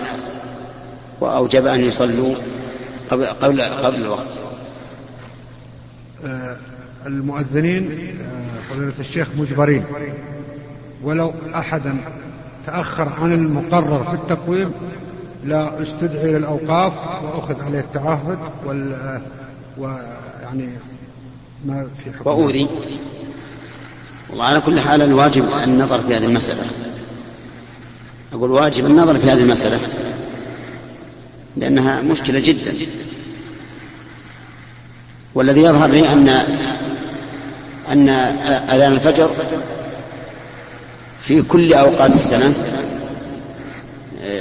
وأوجب 1.21 1.65
أن 1.65 1.79
يصلوا 1.79 2.35
قبل 3.09 3.25
قبل 3.25 3.61
قبل 3.61 3.95
الوقت. 3.95 4.39
آه، 6.25 6.57
المؤذنين 7.05 8.17
آه، 8.21 8.73
فضيلة 8.73 8.93
الشيخ 8.99 9.27
مجبرين. 9.37 9.85
ولو 11.03 11.33
أحدا 11.55 11.97
تأخر 12.65 13.09
عن 13.21 13.33
المقرر 13.33 14.03
في 14.03 14.13
التقويم 14.13 14.71
لا 15.43 15.81
استدعي 15.81 16.31
للأوقاف 16.31 16.93
وأخذ 17.23 17.61
عليه 17.61 17.79
التعهد 17.79 18.37
وال 18.65 19.21
ويعني 19.77 20.69
ما 21.65 21.87
في 22.03 22.11
حكم 22.11 22.29
وأوذي 22.29 22.67
والله 24.29 24.45
على 24.45 24.61
كل 24.61 24.79
حال 24.79 25.01
الواجب 25.01 25.45
النظر 25.63 26.01
في 26.01 26.15
هذه 26.15 26.25
المسألة. 26.25 26.61
أقول 28.33 28.51
واجب 28.51 28.85
النظر 28.85 29.19
في 29.19 29.31
هذه 29.31 29.41
المسألة. 29.41 29.79
لأنها 31.57 32.01
مشكلة 32.01 32.39
جدا. 32.39 32.73
والذي 35.35 35.61
يظهر 35.61 35.89
لي 35.89 36.13
أن 36.13 36.29
أن 37.91 38.09
أذان 38.69 38.91
الفجر 38.91 39.29
في 41.21 41.41
كل 41.41 41.73
أوقات 41.73 42.15
السنة 42.15 42.53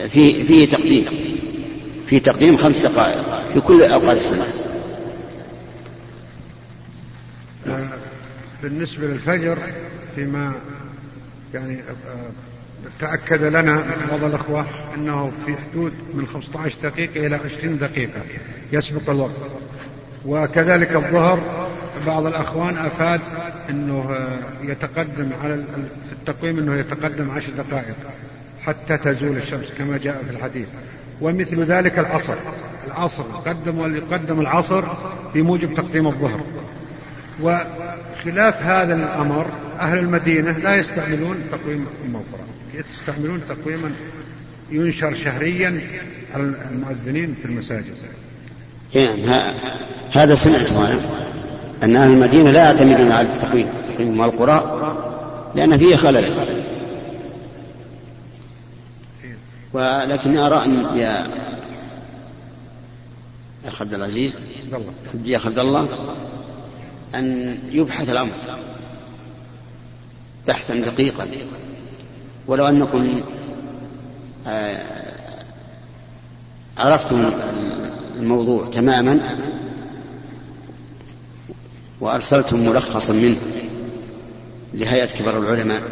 فيه 0.09 0.45
فيه 0.45 0.69
تقديم. 0.69 1.05
في 2.07 2.21
تقديم 2.21 2.57
خمس 2.57 2.87
دقائق 2.87 3.43
في 3.55 3.61
كل 3.61 3.83
أوقات 3.83 4.17
السنة. 4.17 4.45
بالنسبة 8.63 9.07
للفجر 9.07 9.59
فيما 10.15 10.53
يعني 11.55 11.79
تأكد 13.01 13.43
لنا 13.43 13.85
بعض 14.11 14.25
الأخوة 14.25 14.67
أنه 14.95 15.33
في 15.47 15.55
حدود 15.57 15.93
من 16.15 16.27
15 16.27 16.77
دقيقة 16.83 17.27
إلى 17.27 17.41
20 17.59 17.79
دقيقة 17.79 18.21
يسبق 18.73 19.11
الوقت. 19.11 19.33
وكذلك 20.27 20.97
الظهر 20.97 21.69
بعض 22.07 22.27
الأخوان 22.27 22.77
أفاد 22.77 23.21
أنه 23.71 24.29
يتقدم 24.63 25.31
على 25.43 25.65
التقويم 26.13 26.59
أنه 26.59 26.75
يتقدم 26.75 27.31
عشر 27.31 27.53
دقائق. 27.59 27.95
حتى 28.69 28.97
تزول 28.97 29.37
الشمس 29.37 29.67
كما 29.79 29.99
جاء 29.99 30.23
في 30.29 30.37
الحديث. 30.37 30.67
ومثل 31.21 31.63
ذلك 31.63 31.99
العصر. 31.99 32.35
العصر 32.87 33.23
يقدم 33.23 33.79
ويقدم 33.79 34.41
العصر 34.41 34.85
في 35.33 35.43
موجب 35.43 35.75
تقديم 35.75 36.07
الظهر. 36.07 36.41
وخلاف 37.43 38.63
هذا 38.63 38.95
الأمر 38.95 39.47
أهل 39.81 39.99
المدينة 39.99 40.51
لا 40.51 40.77
يستعملون 40.77 41.37
تقويم 41.53 41.87
القرآن 42.05 42.49
يستعملون 42.75 43.41
تقويما 43.49 43.91
ينشر 44.71 45.15
شهريا 45.15 45.81
على 46.35 46.53
المؤذنين 46.71 47.35
في 47.43 47.49
المساجد؟ 47.49 47.95
نعم 49.27 49.55
هذا 50.13 50.35
سمعت 50.35 50.73
أنا 50.73 50.99
أن 51.83 51.97
أهل 51.97 52.11
المدينة 52.11 52.51
لا 52.51 52.65
يعتمدون 52.65 53.13
على 53.13 53.27
التقويم 53.27 53.67
تقويم 53.89 54.23
القرى 54.23 54.95
لأن 55.55 55.79
فيه 55.79 55.97
خلل. 55.97 56.25
ولكن 59.73 60.39
أرى 60.39 60.65
أن 60.65 60.99
يا 60.99 61.29
أخ 63.67 63.83
عبد 63.83 63.95
العزيز 63.95 64.37
يا 65.25 65.37
أخ 65.37 65.47
عبد 65.47 65.59
الله 65.59 65.89
أن 67.15 67.59
يبحث 67.71 68.11
الأمر 68.11 68.33
بحثا 70.49 70.75
دقيقا. 70.75 71.27
ولو 72.47 72.69
أنكم 72.69 73.21
آه، 74.47 74.83
عرفتم 76.79 77.33
الموضوع 78.17 78.67
تماما 78.67 79.21
وأرسلتم 82.01 82.69
ملخصا 82.69 83.13
منه 83.13 83.37
لهيئة 84.75 85.07
كبار 85.07 85.39
العلماء 85.39 85.83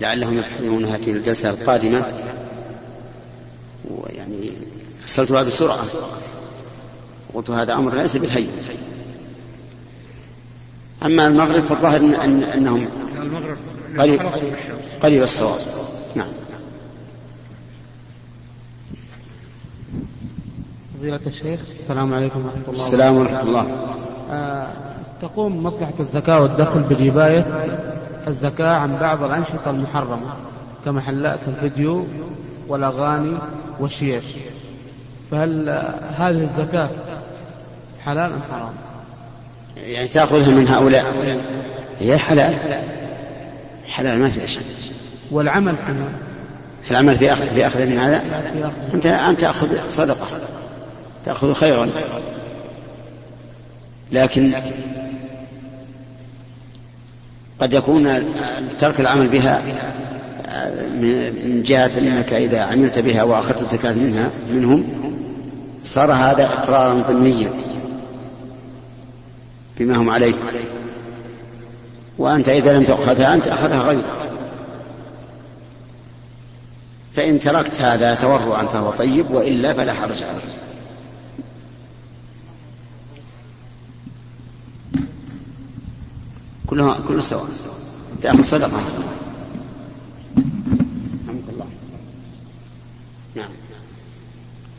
لعلهم 0.00 0.38
يبحثونها 0.38 0.96
في 0.96 1.10
الجلسة 1.10 1.50
القادمة. 1.50 2.04
ويعني 3.98 4.50
أرسلتها 5.02 5.40
بسرعة 5.40 5.84
قلت 7.34 7.50
هذا 7.50 7.74
أمر 7.74 7.94
ليس 7.94 8.16
بالهين. 8.16 8.48
أما 11.02 11.26
المغرب 11.26 11.62
فالظاهر 11.62 11.96
أن 11.96 12.42
أنهم 12.42 12.86
قريب 13.98 14.20
قريب 15.02 15.22
الصواب. 15.22 15.60
نعم. 16.16 16.28
فضيلة 20.98 21.20
الشيخ 21.26 21.60
السلام 21.70 22.14
عليكم 22.14 22.44
ورحمة 22.44 22.62
الله 22.68 22.86
السلام 22.86 23.16
ورحمة 23.16 23.42
الله. 23.42 23.66
آه 24.30 24.72
تقوم 25.20 25.62
مصلحة 25.62 25.94
الزكاة 26.00 26.40
والدخل 26.40 26.82
برباية 26.82 27.64
الزكاة 28.28 28.76
عن 28.76 28.96
بعض 28.98 29.22
الأنشطة 29.22 29.70
المحرمة 29.70 30.34
كمحلات 30.84 31.40
الفيديو 31.48 32.06
والأغاني 32.68 33.36
والشيش 33.80 34.24
فهل 35.30 35.68
هذه 36.16 36.42
الزكاة 36.42 36.90
حلال 38.04 38.32
أم 38.32 38.40
حرام؟ 38.50 38.72
يعني 39.76 40.08
تأخذها 40.08 40.50
من 40.50 40.68
هؤلاء؟ 40.68 41.04
هي 42.00 42.18
حلال. 42.18 42.54
حلال 43.88 44.18
ما 44.18 44.30
في 44.30 44.48
شيء 44.48 44.62
والعمل 45.30 45.74
فيها 45.86 46.08
العمل 46.90 47.16
في 47.16 47.32
أخذ 47.32 47.46
في 47.46 47.66
أخذ 47.66 47.86
من 47.86 47.98
هذا. 47.98 48.22
أنت 48.94 49.06
أنت 49.06 49.40
تأخذ 49.40 49.88
صدقة. 49.88 50.26
تأخذ 51.24 51.54
خيرا. 51.54 51.88
لكن 54.12 54.52
قد 57.60 57.74
يكون 57.74 58.24
ترك 58.78 59.00
العمل 59.00 59.28
بها 59.28 59.62
من 61.00 61.62
جهة 61.62 61.98
أنك 61.98 62.32
إذا 62.32 62.60
عملت 62.60 62.98
بها 62.98 63.22
وأخذت 63.22 63.60
الزكاة 63.60 63.92
منها 63.92 64.30
منهم 64.50 64.84
صار 65.84 66.12
هذا 66.12 66.44
إقرارا 66.44 66.94
ضمنيا 66.94 67.52
بما 69.78 69.96
هم 69.96 70.10
عليه. 70.10 70.34
وأنت 72.18 72.48
إذا 72.48 72.78
لم 72.78 72.84
تأخذها 72.84 73.34
أنت 73.34 73.48
أخذها 73.48 73.82
غيرك. 73.82 74.04
فإن 77.12 77.38
تركت 77.38 77.80
هذا 77.80 78.14
تورعا 78.14 78.64
فهو 78.64 78.90
طيب 78.90 79.30
وإلا 79.30 79.72
فلا 79.72 79.92
حرج 79.92 80.22
عليك. 80.22 80.44
كلها 86.66 86.98
كل 87.08 87.22
سواء. 87.22 87.46
تأخذ 88.22 88.42
صدقة 88.42 88.80
الله 91.48 91.66
نعم 93.34 93.50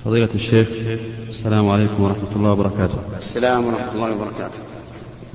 فضيلة 0.05 0.29
الشيخ 0.35 0.67
السلام 1.29 1.69
عليكم 1.69 2.03
ورحمة 2.03 2.35
الله 2.35 2.51
وبركاته. 2.51 2.97
السلام 3.17 3.65
ورحمة 3.67 3.95
الله 3.95 4.11
وبركاته. 4.11 4.59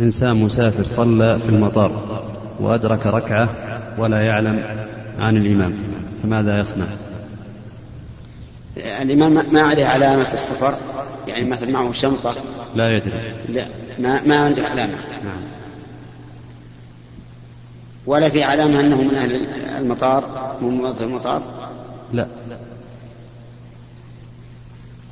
إنسان 0.01 0.37
مسافر 0.37 0.83
صلى 0.83 1.39
في 1.39 1.49
المطار 1.49 2.23
وأدرك 2.61 3.07
ركعة 3.07 3.55
ولا 3.99 4.21
يعلم 4.21 4.65
عن 5.19 5.37
الإمام 5.37 5.75
فماذا 6.23 6.59
يصنع؟ 6.59 6.87
الإمام 9.03 9.53
ما 9.53 9.63
عليه 9.63 9.87
علامة 9.87 10.33
السفر 10.33 10.75
يعني 11.29 11.51
مثلا 11.51 11.71
معه 11.71 11.93
شنطة. 11.93 12.35
لا 12.77 12.97
يدري. 12.97 13.35
لا 13.49 13.67
ما, 13.99 14.23
ما 14.27 14.39
عنده 14.39 14.63
علامة. 14.63 14.99
نعم. 15.25 15.43
ولا 18.07 18.29
في 18.29 18.43
علامة 18.43 18.81
أنه 18.81 19.03
من 19.03 19.15
أهل 19.15 19.47
المطار 19.79 20.53
من 20.63 20.69
موظف 20.69 21.03
المطار؟ 21.03 21.43
لا. 22.13 22.27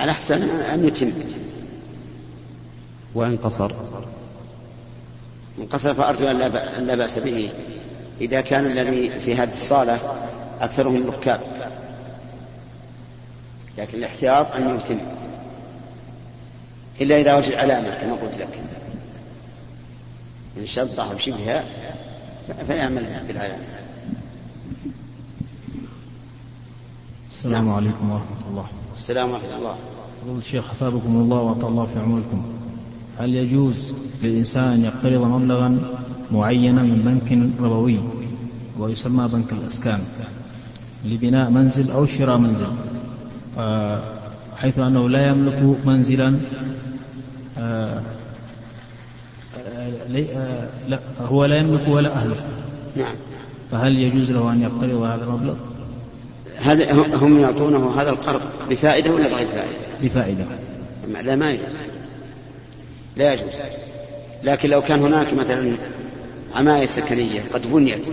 الأحسن 0.01 0.43
أن 0.43 0.87
يتم. 0.87 1.13
وإن 3.15 3.37
قصر. 3.37 3.73
إن 5.59 5.67
قصر 5.67 5.95
فأرجو 5.95 6.29
أن 6.29 6.87
لا 6.87 6.95
بأس 6.95 7.19
به. 7.19 7.51
إذا 8.21 8.41
كان 8.41 8.67
الذي 8.67 9.11
في 9.11 9.35
هذه 9.35 9.53
الصالة 9.53 9.99
أكثرهم 10.61 11.07
ركاب. 11.07 11.41
لكن 13.79 13.99
الاحتياط 13.99 14.57
أن 14.57 14.77
يتم. 14.77 15.01
إلا 17.01 17.21
إذا 17.21 17.37
وجد 17.37 17.53
علامة 17.53 17.91
كما 18.01 18.13
قلت 18.13 18.39
لك. 18.39 18.63
إن 20.57 20.67
شنطة 20.67 21.13
أو 21.13 21.19
شبهها 21.19 21.65
فيعمل 22.67 23.07
بالعلامة. 23.29 23.88
السلام 27.29 27.65
نعم. 27.65 27.75
عليكم 27.75 28.11
ورحمة 28.11 28.43
الله. 28.51 28.67
السلام 28.93 29.31
ورحمة 29.31 29.57
الله. 29.57 29.75
فضل 30.25 30.39
الشيخ 30.39 30.71
أثابكم 30.71 31.17
الله 31.17 31.37
وأطال 31.37 31.69
الله 31.69 31.87
في 31.87 31.99
عمركم 32.01 32.43
هل 33.19 33.35
يجوز 33.35 33.95
للإنسان 34.23 34.65
أن 34.65 34.81
يقترض 34.81 35.23
مبلغا 35.23 35.79
معينا 36.33 36.83
من 36.83 36.99
بنك 37.05 37.53
ربوي 37.61 38.01
ويسمى 38.79 39.29
بنك 39.29 39.53
الأسكان 39.53 40.01
لبناء 41.05 41.51
منزل 41.51 41.91
أو 41.91 42.07
شراء 42.07 42.39
منزل؟ 42.39 42.67
آه، 43.59 44.03
حيث 44.57 44.79
أنه 44.79 45.09
لا 45.09 45.29
يملك 45.29 45.87
منزلا 45.87 46.39
آه، 47.59 48.03
آه، 49.57 50.69
لا 50.89 51.01
هو 51.21 51.45
لا 51.45 51.57
يملك 51.57 51.89
ولا 51.89 52.17
أهله. 52.17 52.37
نعم. 52.97 53.15
فهل 53.71 53.93
يجوز 53.93 54.31
له 54.31 54.53
أن 54.53 54.63
يقترض 54.63 55.03
هذا 55.03 55.25
المبلغ؟ 55.25 55.55
هل 56.61 56.83
هم 57.15 57.39
يعطونه 57.39 58.01
هذا 58.01 58.11
القرض 58.11 58.41
بفائدة 58.71 59.13
ولا 59.13 59.29
بغير 59.29 59.47
فائدة؟ 59.47 59.79
بفائدة. 60.03 60.45
لا 61.23 61.37
ما 61.37 61.51
يجوز. 61.51 61.83
لا 63.17 63.33
يجوز. 63.35 63.55
لكن 64.45 64.71
لو 64.71 64.83
كان 64.83 65.01
هناك 65.01 65.35
مثلا 65.35 65.77
عماية 66.55 66.87
سكنية 66.87 67.41
قد 67.55 67.73
بنيت 67.73 68.09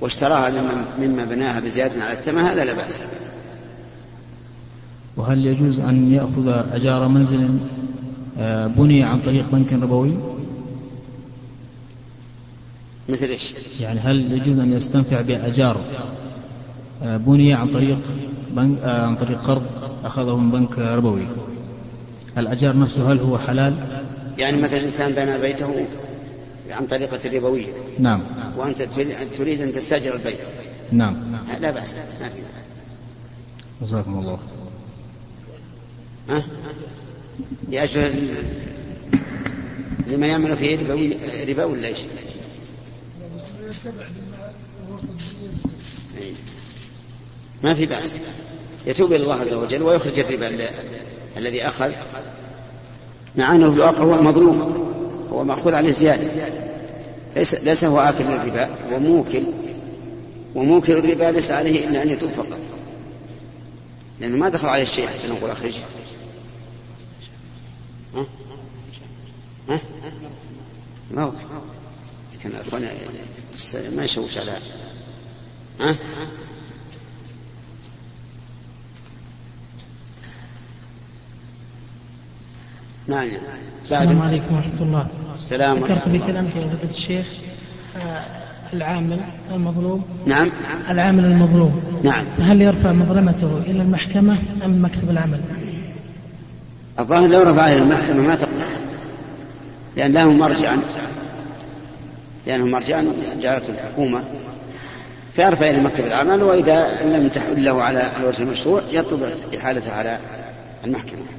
واشتراها 0.00 0.52
مما 0.98 1.24
بناها 1.24 1.60
بزيادة 1.60 2.04
على 2.04 2.12
الثمن 2.12 2.38
هذا 2.38 2.64
لا 2.64 2.72
بأس. 2.72 3.02
وهل 5.16 5.46
يجوز 5.46 5.80
أن 5.80 6.12
يأخذ 6.12 6.48
أجار 6.74 7.08
منزل 7.08 7.58
آه، 8.38 8.66
بني 8.66 9.04
عن 9.04 9.20
طريق 9.20 9.44
بنك 9.52 9.72
ربوي؟ 9.72 10.12
مثل 13.08 13.26
إيش؟ 13.26 13.52
يعني 13.80 14.00
هل 14.00 14.32
يجوز 14.32 14.58
أن 14.58 14.72
يستنفع 14.72 15.20
بأجار 15.20 15.80
بني 17.02 17.54
عن 17.54 17.70
طريق 17.70 17.98
بنك 18.50 18.78
آه، 18.82 19.06
عن 19.06 19.16
طريق 19.16 19.40
قرض 19.40 19.66
أخذه 20.04 20.36
من 20.36 20.50
بنك 20.50 20.78
ربوي. 20.78 21.26
الأجار 22.38 22.78
نفسه 22.78 23.12
هل 23.12 23.18
هو 23.18 23.38
حلال؟ 23.38 24.02
يعني 24.38 24.62
مثلا 24.62 24.84
إنسان 24.84 25.12
بنى 25.12 25.38
بيته 25.40 25.86
عن 26.70 26.86
طريقة 26.86 27.18
الربوية 27.24 27.66
نعم. 27.98 28.22
وأنت 28.56 28.82
تريد 29.38 29.60
أن 29.60 29.72
تستأجر 29.72 30.14
البيت. 30.14 30.38
نعم. 30.92 31.16
لا 31.60 31.70
بأس. 31.70 31.94
ما 31.94 32.28
في 32.28 32.40
جزاكم 33.82 34.18
الله. 34.18 34.38
ها؟ 36.28 36.44
لأجل 37.70 38.12
لما 40.06 40.26
يعمل 40.26 40.56
فيه 40.56 40.78
ربا 40.78 41.14
ربا 41.48 41.64
ولا 41.64 41.88
إيش؟ 41.88 41.98
ما 47.62 47.74
في 47.74 47.86
بأس. 47.86 48.16
يتوب 48.86 49.12
إلى 49.12 49.22
الله 49.22 49.40
عز 49.40 49.54
وجل 49.54 49.82
ويخرج 49.82 50.20
الربا 50.20 50.68
الذي 51.36 51.62
أخذ. 51.68 51.90
مع 53.36 53.54
أنه 53.54 53.66
الواقع 53.66 54.02
هو 54.02 54.22
مظلوم 54.22 54.86
هو 55.32 55.44
مأخوذ 55.44 55.74
عليه 55.74 55.90
زيادة 55.90 56.24
ليس 57.36 57.54
ليس 57.54 57.84
هو 57.84 58.00
آكل 58.00 58.24
الربا 58.24 58.68
هو 58.92 58.98
موكل. 58.98 59.42
وموكل 60.54 60.92
الربا 60.92 61.24
ليس 61.24 61.50
عليه 61.50 61.88
إلا 61.88 62.02
أن 62.02 62.10
يتوب 62.10 62.30
فقط. 62.30 62.58
لأنه 64.20 64.36
ما 64.36 64.48
دخل 64.48 64.68
عليه 64.68 64.82
الشيء 64.82 65.06
حتى 65.06 65.28
نقول 65.28 65.50
أخرجه؟ 65.50 65.80
ما 71.10 71.22
هو؟ 71.22 71.32
كان 72.42 72.52
الأخوان 72.52 72.88
ما 73.96 74.04
يشوش 74.04 74.38
على 74.38 74.58
ها؟ 75.80 75.96
نعم. 83.08 83.28
السلام 83.84 84.22
عليكم 84.22 84.54
ورحمة 84.54 84.80
الله. 84.80 85.06
السلام 85.34 85.76
ذكرت 85.76 86.08
في 86.08 86.18
كلامك 86.18 86.56
يا 86.56 86.62
فضيلة 86.62 86.90
الشيخ 86.90 87.26
آه، 87.96 88.24
العامل 88.72 89.20
المظلوم. 89.52 90.04
نعم. 90.26 90.48
العامل 90.90 91.24
المظلوم. 91.24 92.00
نعم. 92.02 92.26
هل 92.38 92.62
يرفع 92.62 92.92
مظلمته 92.92 93.58
إلى 93.66 93.82
المحكمة 93.82 94.38
أم 94.64 94.84
مكتب 94.84 95.10
العمل؟ 95.10 95.40
الظاهر 96.98 97.28
لو 97.28 97.42
رفعها 97.42 97.72
إلى 97.72 97.82
المحكمة 97.82 98.22
ما 98.22 98.34
تقبل. 98.34 98.52
لأن 99.96 100.12
لهم 100.12 100.38
مرجعا 100.38 100.78
لأنهم 102.46 102.70
مرجعا 102.70 103.06
جعلته 103.40 103.70
الحكومة. 103.70 104.24
فيرفع 105.32 105.70
إلى 105.70 105.80
مكتب 105.80 106.06
العمل 106.06 106.42
وإذا 106.42 106.86
لم 107.04 107.28
تحل 107.28 107.64
له 107.64 107.82
على 107.82 108.10
الوجه 108.20 108.42
المشروع 108.42 108.80
يطلب 108.92 109.22
إحالته 109.56 109.92
على 109.92 110.18
المحكمة. 110.84 111.35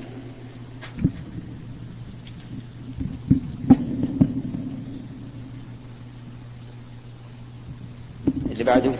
بعده. 8.67 8.91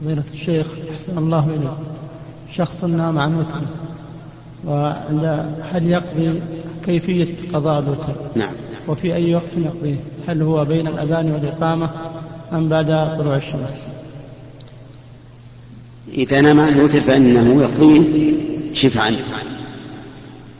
فضيلة 0.00 0.24
الشيخ 0.32 0.66
أحسن 0.92 1.18
الله 1.18 1.46
إليك. 1.48 1.70
شخص 2.52 2.84
نام 2.84 3.18
عن 3.18 3.34
وتر. 3.34 3.60
وعند 4.66 5.24
هل 5.72 5.86
يقضي 5.86 6.40
كيفية 6.84 7.34
قضاء 7.52 7.78
الوتر؟ 7.80 8.14
نعم. 8.36 8.54
وفي 8.88 9.14
أي 9.14 9.34
وقت 9.34 9.56
يقضيه 9.56 10.00
هل 10.28 10.42
هو 10.42 10.64
بين 10.64 10.86
الأذان 10.86 11.30
والإقامة 11.30 11.90
أم 12.52 12.68
بعد 12.68 13.16
طلوع 13.16 13.36
الشمس؟ 13.36 13.97
إذا 16.18 16.40
نام 16.40 16.60
عن 16.60 16.68
الوتر 16.68 17.00
فإنه 17.00 17.62
يقضيه 17.62 18.32
شفعا. 18.72 19.12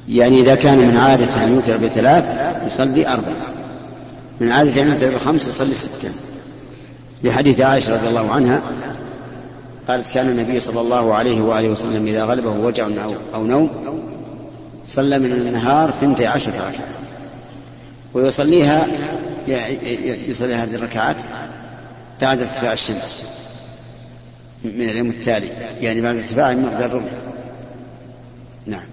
يعني 0.09 0.41
إذا 0.41 0.55
كان 0.55 0.79
من 0.79 0.97
عادة 0.97 1.45
أن 1.45 1.55
يوتر 1.55 1.77
بثلاث 1.77 2.25
يصلي 2.67 3.09
أربعة. 3.09 3.47
من 4.41 4.53
عادة 4.53 4.83
أن 4.83 4.89
يوتر 4.89 5.15
بخمس 5.15 5.49
يصلي 5.49 5.75
ستا 5.75 6.09
لحديث 7.25 7.61
عائشة 7.61 7.95
رضي 7.95 8.09
الله 8.09 8.31
عنها 8.33 8.63
قالت 9.89 10.09
كان 10.09 10.29
النبي 10.29 10.61
صلى 10.61 10.81
الله 10.81 11.15
عليه 11.15 11.41
وآله 11.41 11.69
وسلم 11.69 12.07
إذا 12.07 12.25
غلبه 12.25 12.51
وجع 12.51 12.87
أو, 12.87 13.15
أو 13.35 13.45
نوم 13.47 13.71
صلى 14.85 15.19
من 15.19 15.33
النهار 15.33 15.91
ثنتي 15.91 16.27
عشرة 16.27 16.53
ركعة. 16.53 16.89
ويصليها 18.15 18.87
يصلي 20.29 20.55
هذه 20.55 20.75
الركعات 20.75 21.17
بعد 22.21 22.39
ارتفاع 22.41 22.73
الشمس. 22.73 23.25
من 24.65 24.89
اليوم 24.91 25.09
التالي. 25.09 25.49
يعني 25.81 26.01
بعد 26.01 26.17
ارتفاع 26.17 26.55
مقدار 26.55 26.85
الربع. 26.85 27.11
نعم. 28.67 28.87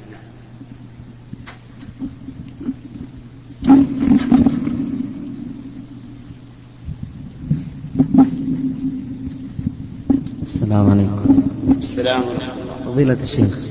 السلام 10.43 10.89
عليكم. 10.89 11.43
السلام 11.77 12.21
ورحمة 12.21 12.53
الله. 12.53 12.91
فضيلة 12.93 13.17
الشيخ 13.23 13.69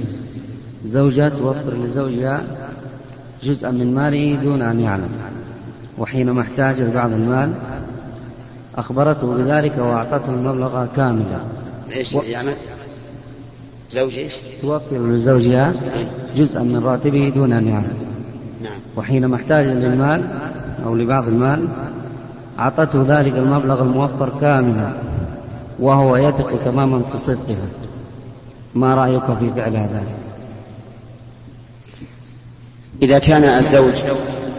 زوجة 0.84 1.28
توفر 1.28 1.74
لزوجها 1.74 2.44
جزءا 3.42 3.70
من 3.70 3.94
ماله 3.94 4.42
دون 4.42 4.62
أن 4.62 4.80
يعلم 4.80 5.10
وحينما 5.98 6.42
احتاج 6.42 6.80
لبعض 6.80 7.12
المال 7.12 7.52
أخبرته 8.74 9.34
بذلك 9.34 9.78
وأعطته 9.78 10.34
المبلغ 10.34 10.86
كاملا. 10.96 11.53
إيش 11.94 12.14
يعني؟ 12.14 12.50
زوج 13.90 14.18
إيش؟ 14.18 14.32
توفر 14.62 14.98
لزوجها 14.98 15.74
جزءا 16.36 16.62
من 16.62 16.82
راتبه 16.84 17.28
دون 17.28 17.52
أن 17.52 17.68
يعلم 17.68 17.98
نعم. 18.62 18.78
وحينما 18.96 19.36
احتاج 19.36 19.66
للمال 19.66 20.28
أو 20.84 20.94
لبعض 20.94 21.28
المال 21.28 21.68
أعطته 22.58 23.04
ذلك 23.08 23.32
المبلغ 23.32 23.82
الموفر 23.82 24.32
كاملا 24.40 24.92
وهو 25.80 26.16
يثق 26.16 26.64
تماما 26.64 27.02
في 27.12 27.18
صدقها. 27.18 27.66
ما 28.74 28.94
رأيك 28.94 29.24
في 29.24 29.50
فعل 29.56 29.72
ذلك 29.72 30.14
إذا 33.02 33.18
كان 33.18 33.44
الزوج 33.44 33.94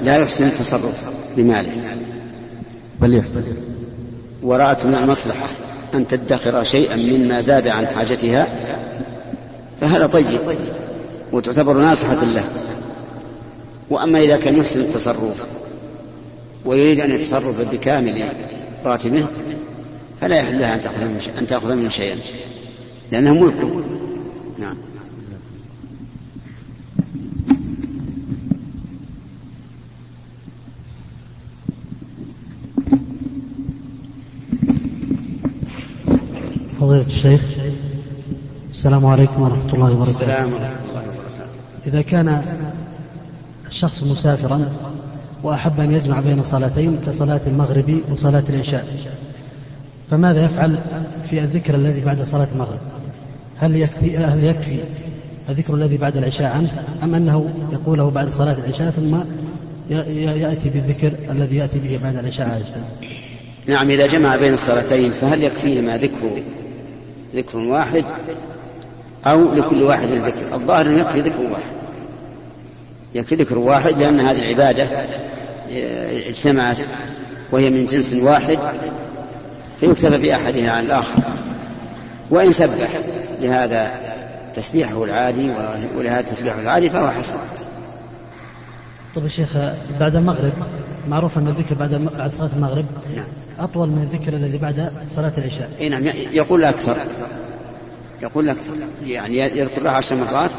لا 0.04 0.18
يحسن 0.18 0.48
التصرف 0.48 1.08
بماله. 1.38 1.72
بل 3.02 3.14
يحسن. 3.14 3.44
ورأت 4.44 4.86
من 4.86 4.96
المصلحة. 4.96 5.48
أن 5.94 6.08
تدخر 6.08 6.64
شيئا 6.64 6.96
مما 6.96 7.42
زاد 7.42 7.68
عن 7.68 7.88
حاجتها 7.88 8.48
فهذا 9.82 10.08
طيب 10.08 10.26
وتعتبر 11.32 11.74
ناصحة 11.74 12.24
له. 12.24 12.44
وأما 13.90 14.20
إذا 14.20 14.38
كان 14.38 14.58
يحسن 14.58 14.80
التصرف 14.80 15.46
ويريد 16.66 17.00
أن 17.00 17.16
يتصرف 17.16 17.62
بكامل 17.62 18.24
راتبه 18.86 19.26
فلا 20.22 20.36
يحل 20.36 20.60
لها 20.60 20.76
أن 21.40 21.48
تأخذ 21.48 21.76
منه 21.76 21.90
شيئا 21.90 22.18
لأنه 23.12 23.34
ملكه 23.34 23.82
نعم. 24.58 24.78
فضيلة 37.06 37.18
الشيخ 37.18 37.42
السلام 38.70 39.06
عليكم 39.06 39.42
ورحمة 39.42 39.74
الله 39.74 39.92
وبركاته. 39.94 40.22
السلام 40.22 40.54
ورحمة 40.54 40.80
الله 40.90 41.02
وبركاته. 41.02 41.60
إذا 41.88 42.02
كان 42.02 42.42
الشخص 43.68 44.04
مسافرا 44.04 44.70
وأحب 45.44 45.80
أن 45.80 45.92
يجمع 45.92 46.20
بين 46.20 46.44
صلاتين 46.44 46.98
كصلاة 47.08 47.42
المغرب 47.48 48.02
وصلاة 48.12 48.44
العشاء 48.50 48.88
فماذا 50.12 50.46
يفعل 50.46 50.80
في 51.30 51.40
الذكر 51.40 51.76
الذي 51.76 52.02
بعد 52.02 52.22
صلاة 52.22 52.48
المغرب؟ 52.54 52.80
هل 53.58 53.76
يكفي 53.76 54.18
هل 54.18 54.44
يكفي 54.44 54.80
الذكر 55.50 55.74
الذي 55.74 55.98
بعد 55.98 56.18
العشاء 56.18 56.48
عنه 56.48 56.84
أم 57.04 57.16
أنه 57.16 57.50
يقوله 57.72 58.10
بعد 58.10 58.30
صلاة 58.30 58.58
العشاء 58.66 58.90
ثم 58.90 59.16
يأتي 59.90 60.70
بالذكر 60.70 61.12
الذي 61.32 61.56
يأتي 61.56 61.80
به 61.80 62.00
بعد 62.04 62.16
العشاء 62.16 62.50
عادة 62.50 62.66
نعم 63.68 63.90
إذا 63.90 64.08
جمع 64.08 64.36
بين 64.36 64.54
الصلاتين 64.54 65.12
فهل 65.12 65.44
يكفيهما 65.44 65.98
ذكر 65.98 66.44
ذكر 67.36 67.58
واحد 67.58 68.06
أو 69.26 69.54
لكل 69.54 69.84
واحد 69.84 70.08
ذكر. 70.08 70.56
الظاهر 70.56 70.86
أنه 70.86 71.00
يكفي 71.00 71.22
ذكر 71.22 71.42
واحد. 71.42 71.76
يكفي 73.16 73.36
ذكر 73.36 73.58
واحد 73.58 74.00
لأن 74.00 74.20
هذه 74.20 74.40
العبادة 74.40 74.88
اجتمعت 76.28 76.78
وهي 77.52 77.70
من 77.70 77.86
جنس 77.86 78.14
واحد 78.14 78.60
فيكتفى 79.80 80.18
بأحدها 80.18 80.72
عن 80.72 80.86
الآخر. 80.86 81.24
وإن 82.30 82.52
سبح 82.52 82.88
لهذا 83.42 83.92
تسبيحه 84.54 85.04
العادي 85.04 85.52
ولهذا 85.98 86.22
تسبيحه 86.22 86.60
العادي 86.60 86.90
فهو 86.90 87.10
حسن. 87.10 87.38
طيب 89.16 89.24
يا 89.24 89.30
شيخ 89.30 89.58
بعد 90.00 90.16
المغرب 90.16 90.54
معروف 91.10 91.38
أن 91.38 91.48
الذكر 91.48 91.76
بعد 91.76 91.94
بعد 92.18 92.32
صلاة 92.32 92.50
المغرب؟ 92.56 92.86
نعم. 93.16 93.26
أطول 93.60 93.90
من 93.90 94.10
الذكر 94.12 94.34
الذي 94.34 94.58
بعد 94.58 94.94
صلاة 95.08 95.32
العشاء. 95.38 95.72
إي 95.80 95.90
نعم 95.90 96.04
يقول 96.34 96.64
أكثر. 96.64 96.98
يقول 98.24 98.50
أكثر. 98.50 98.74
يعني 99.08 99.38
يذكر 99.38 99.82
لها 99.82 99.92
عشر 99.92 100.16
مرات 100.16 100.52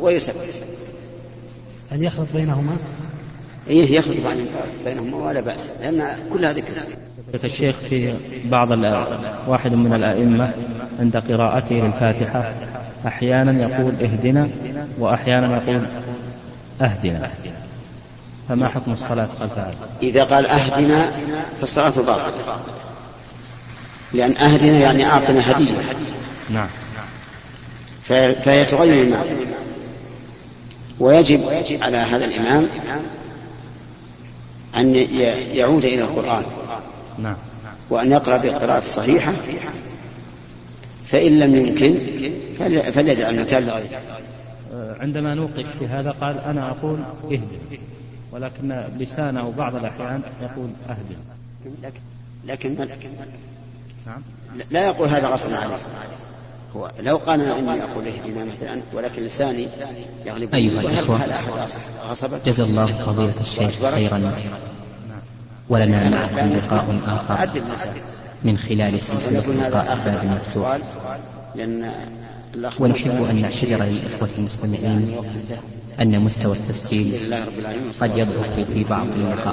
ويسبح. 0.00 0.34
أن 1.92 2.02
يخلط 2.02 2.28
بينهما؟ 2.34 2.76
إيه 3.68 3.96
يخلط 3.96 4.16
بينهما 4.84 5.16
ولا 5.16 5.40
بأس 5.40 5.72
لأن 5.80 6.02
كلها 6.32 6.52
ذكر. 6.52 6.72
الشيخ 7.44 7.76
في 7.76 8.14
بعض 8.44 8.68
واحد 9.48 9.72
من 9.72 9.92
الأئمة 9.92 10.50
عند 11.00 11.16
قراءته 11.16 11.74
للفاتحة 11.74 12.52
أحيانا 13.06 13.68
يقول 13.68 13.92
اهدنا 14.02 14.48
وأحيانا 14.98 15.56
يقول 15.56 15.86
أهدنا. 16.80 17.30
فما 18.48 18.68
حكم 18.68 18.92
الصلاة 18.92 19.28
خلف؟ 19.40 19.52
إذا 20.02 20.24
قال 20.24 20.46
أهدنا 20.46 21.10
فالصلاة 21.60 21.90
باطلة. 21.90 22.58
لأن 24.12 24.36
أهدنا 24.36 24.78
يعني 24.78 25.04
أعطنا 25.06 25.50
هدية. 25.50 25.72
نعم. 26.50 26.68
في- 28.02 28.34
فهي 28.34 28.64
تغير 28.64 29.02
المعنى. 29.02 29.28
ويجب 31.00 31.40
على 31.82 31.96
هذا 31.96 32.24
الإمام 32.24 32.68
أن 34.76 34.94
يعود 35.52 35.84
إلى 35.84 36.02
القرآن. 36.02 36.44
نعم. 37.18 37.36
وأن 37.90 38.12
يقرأ 38.12 38.36
بالقراءة 38.36 38.78
الصحيحة. 38.78 39.32
فإن 41.06 41.38
لم 41.38 41.56
يمكن 41.56 41.98
فل- 42.58 42.92
فليجعل 42.92 43.40
مكان 43.40 43.62
لغيره. 43.66 44.00
عندما 45.00 45.34
نوقش 45.34 45.64
في 45.78 45.86
هذا 45.86 46.10
قال 46.10 46.38
أنا 46.38 46.70
أقول 46.70 46.98
اهدم 47.24 47.46
ولكن 48.36 48.84
لسانه 48.98 49.54
بعض 49.58 49.76
الأحيان 49.76 50.22
يقول 50.42 50.70
أهدم 50.88 51.16
لكن 52.44 52.76
نعم. 54.06 54.22
لا 54.70 54.86
يقول 54.86 55.08
هذا 55.08 55.28
غصبا 55.28 55.56
عليه 55.56 55.76
هو 56.76 56.90
لو 57.00 57.16
قال 57.16 57.40
إني 57.40 57.82
أقول 57.82 58.08
اهدنا 58.08 58.44
مثلا 58.44 58.80
ولكن 58.94 59.22
لساني 59.22 59.68
يغلب. 60.26 60.54
أيها 60.54 60.82
وهل 60.82 60.86
الإخوة 60.86 61.16
هل 61.16 61.30
احد 61.30 61.50
غصبك 62.08 62.40
جزا 62.46 62.64
الله 62.64 62.86
فضيلة 62.86 63.40
الشيخ 63.40 63.90
خيرا. 63.90 64.32
ولنا 65.68 66.10
معكم 66.10 66.52
لقاء 66.52 66.90
اللسان. 67.56 67.94
من 68.44 68.58
خلال 68.58 68.94
هذا 68.94 69.68
لقاء 69.68 69.92
آخر 69.92 70.10
باب 70.10 70.42
سؤال 70.42 70.80
لأن 71.54 71.92
ونحب 72.80 73.24
أن 73.30 73.42
نعتذر 73.42 73.84
للإخوة 73.84 74.28
المستمعين. 74.38 75.16
أن 76.00 76.20
مستوى 76.20 76.56
التسجيل 76.56 77.34
قد 78.00 78.16
يضعف 78.18 78.60
في 78.60 78.84
بعض 78.84 79.08
اللقاءات 79.14 79.44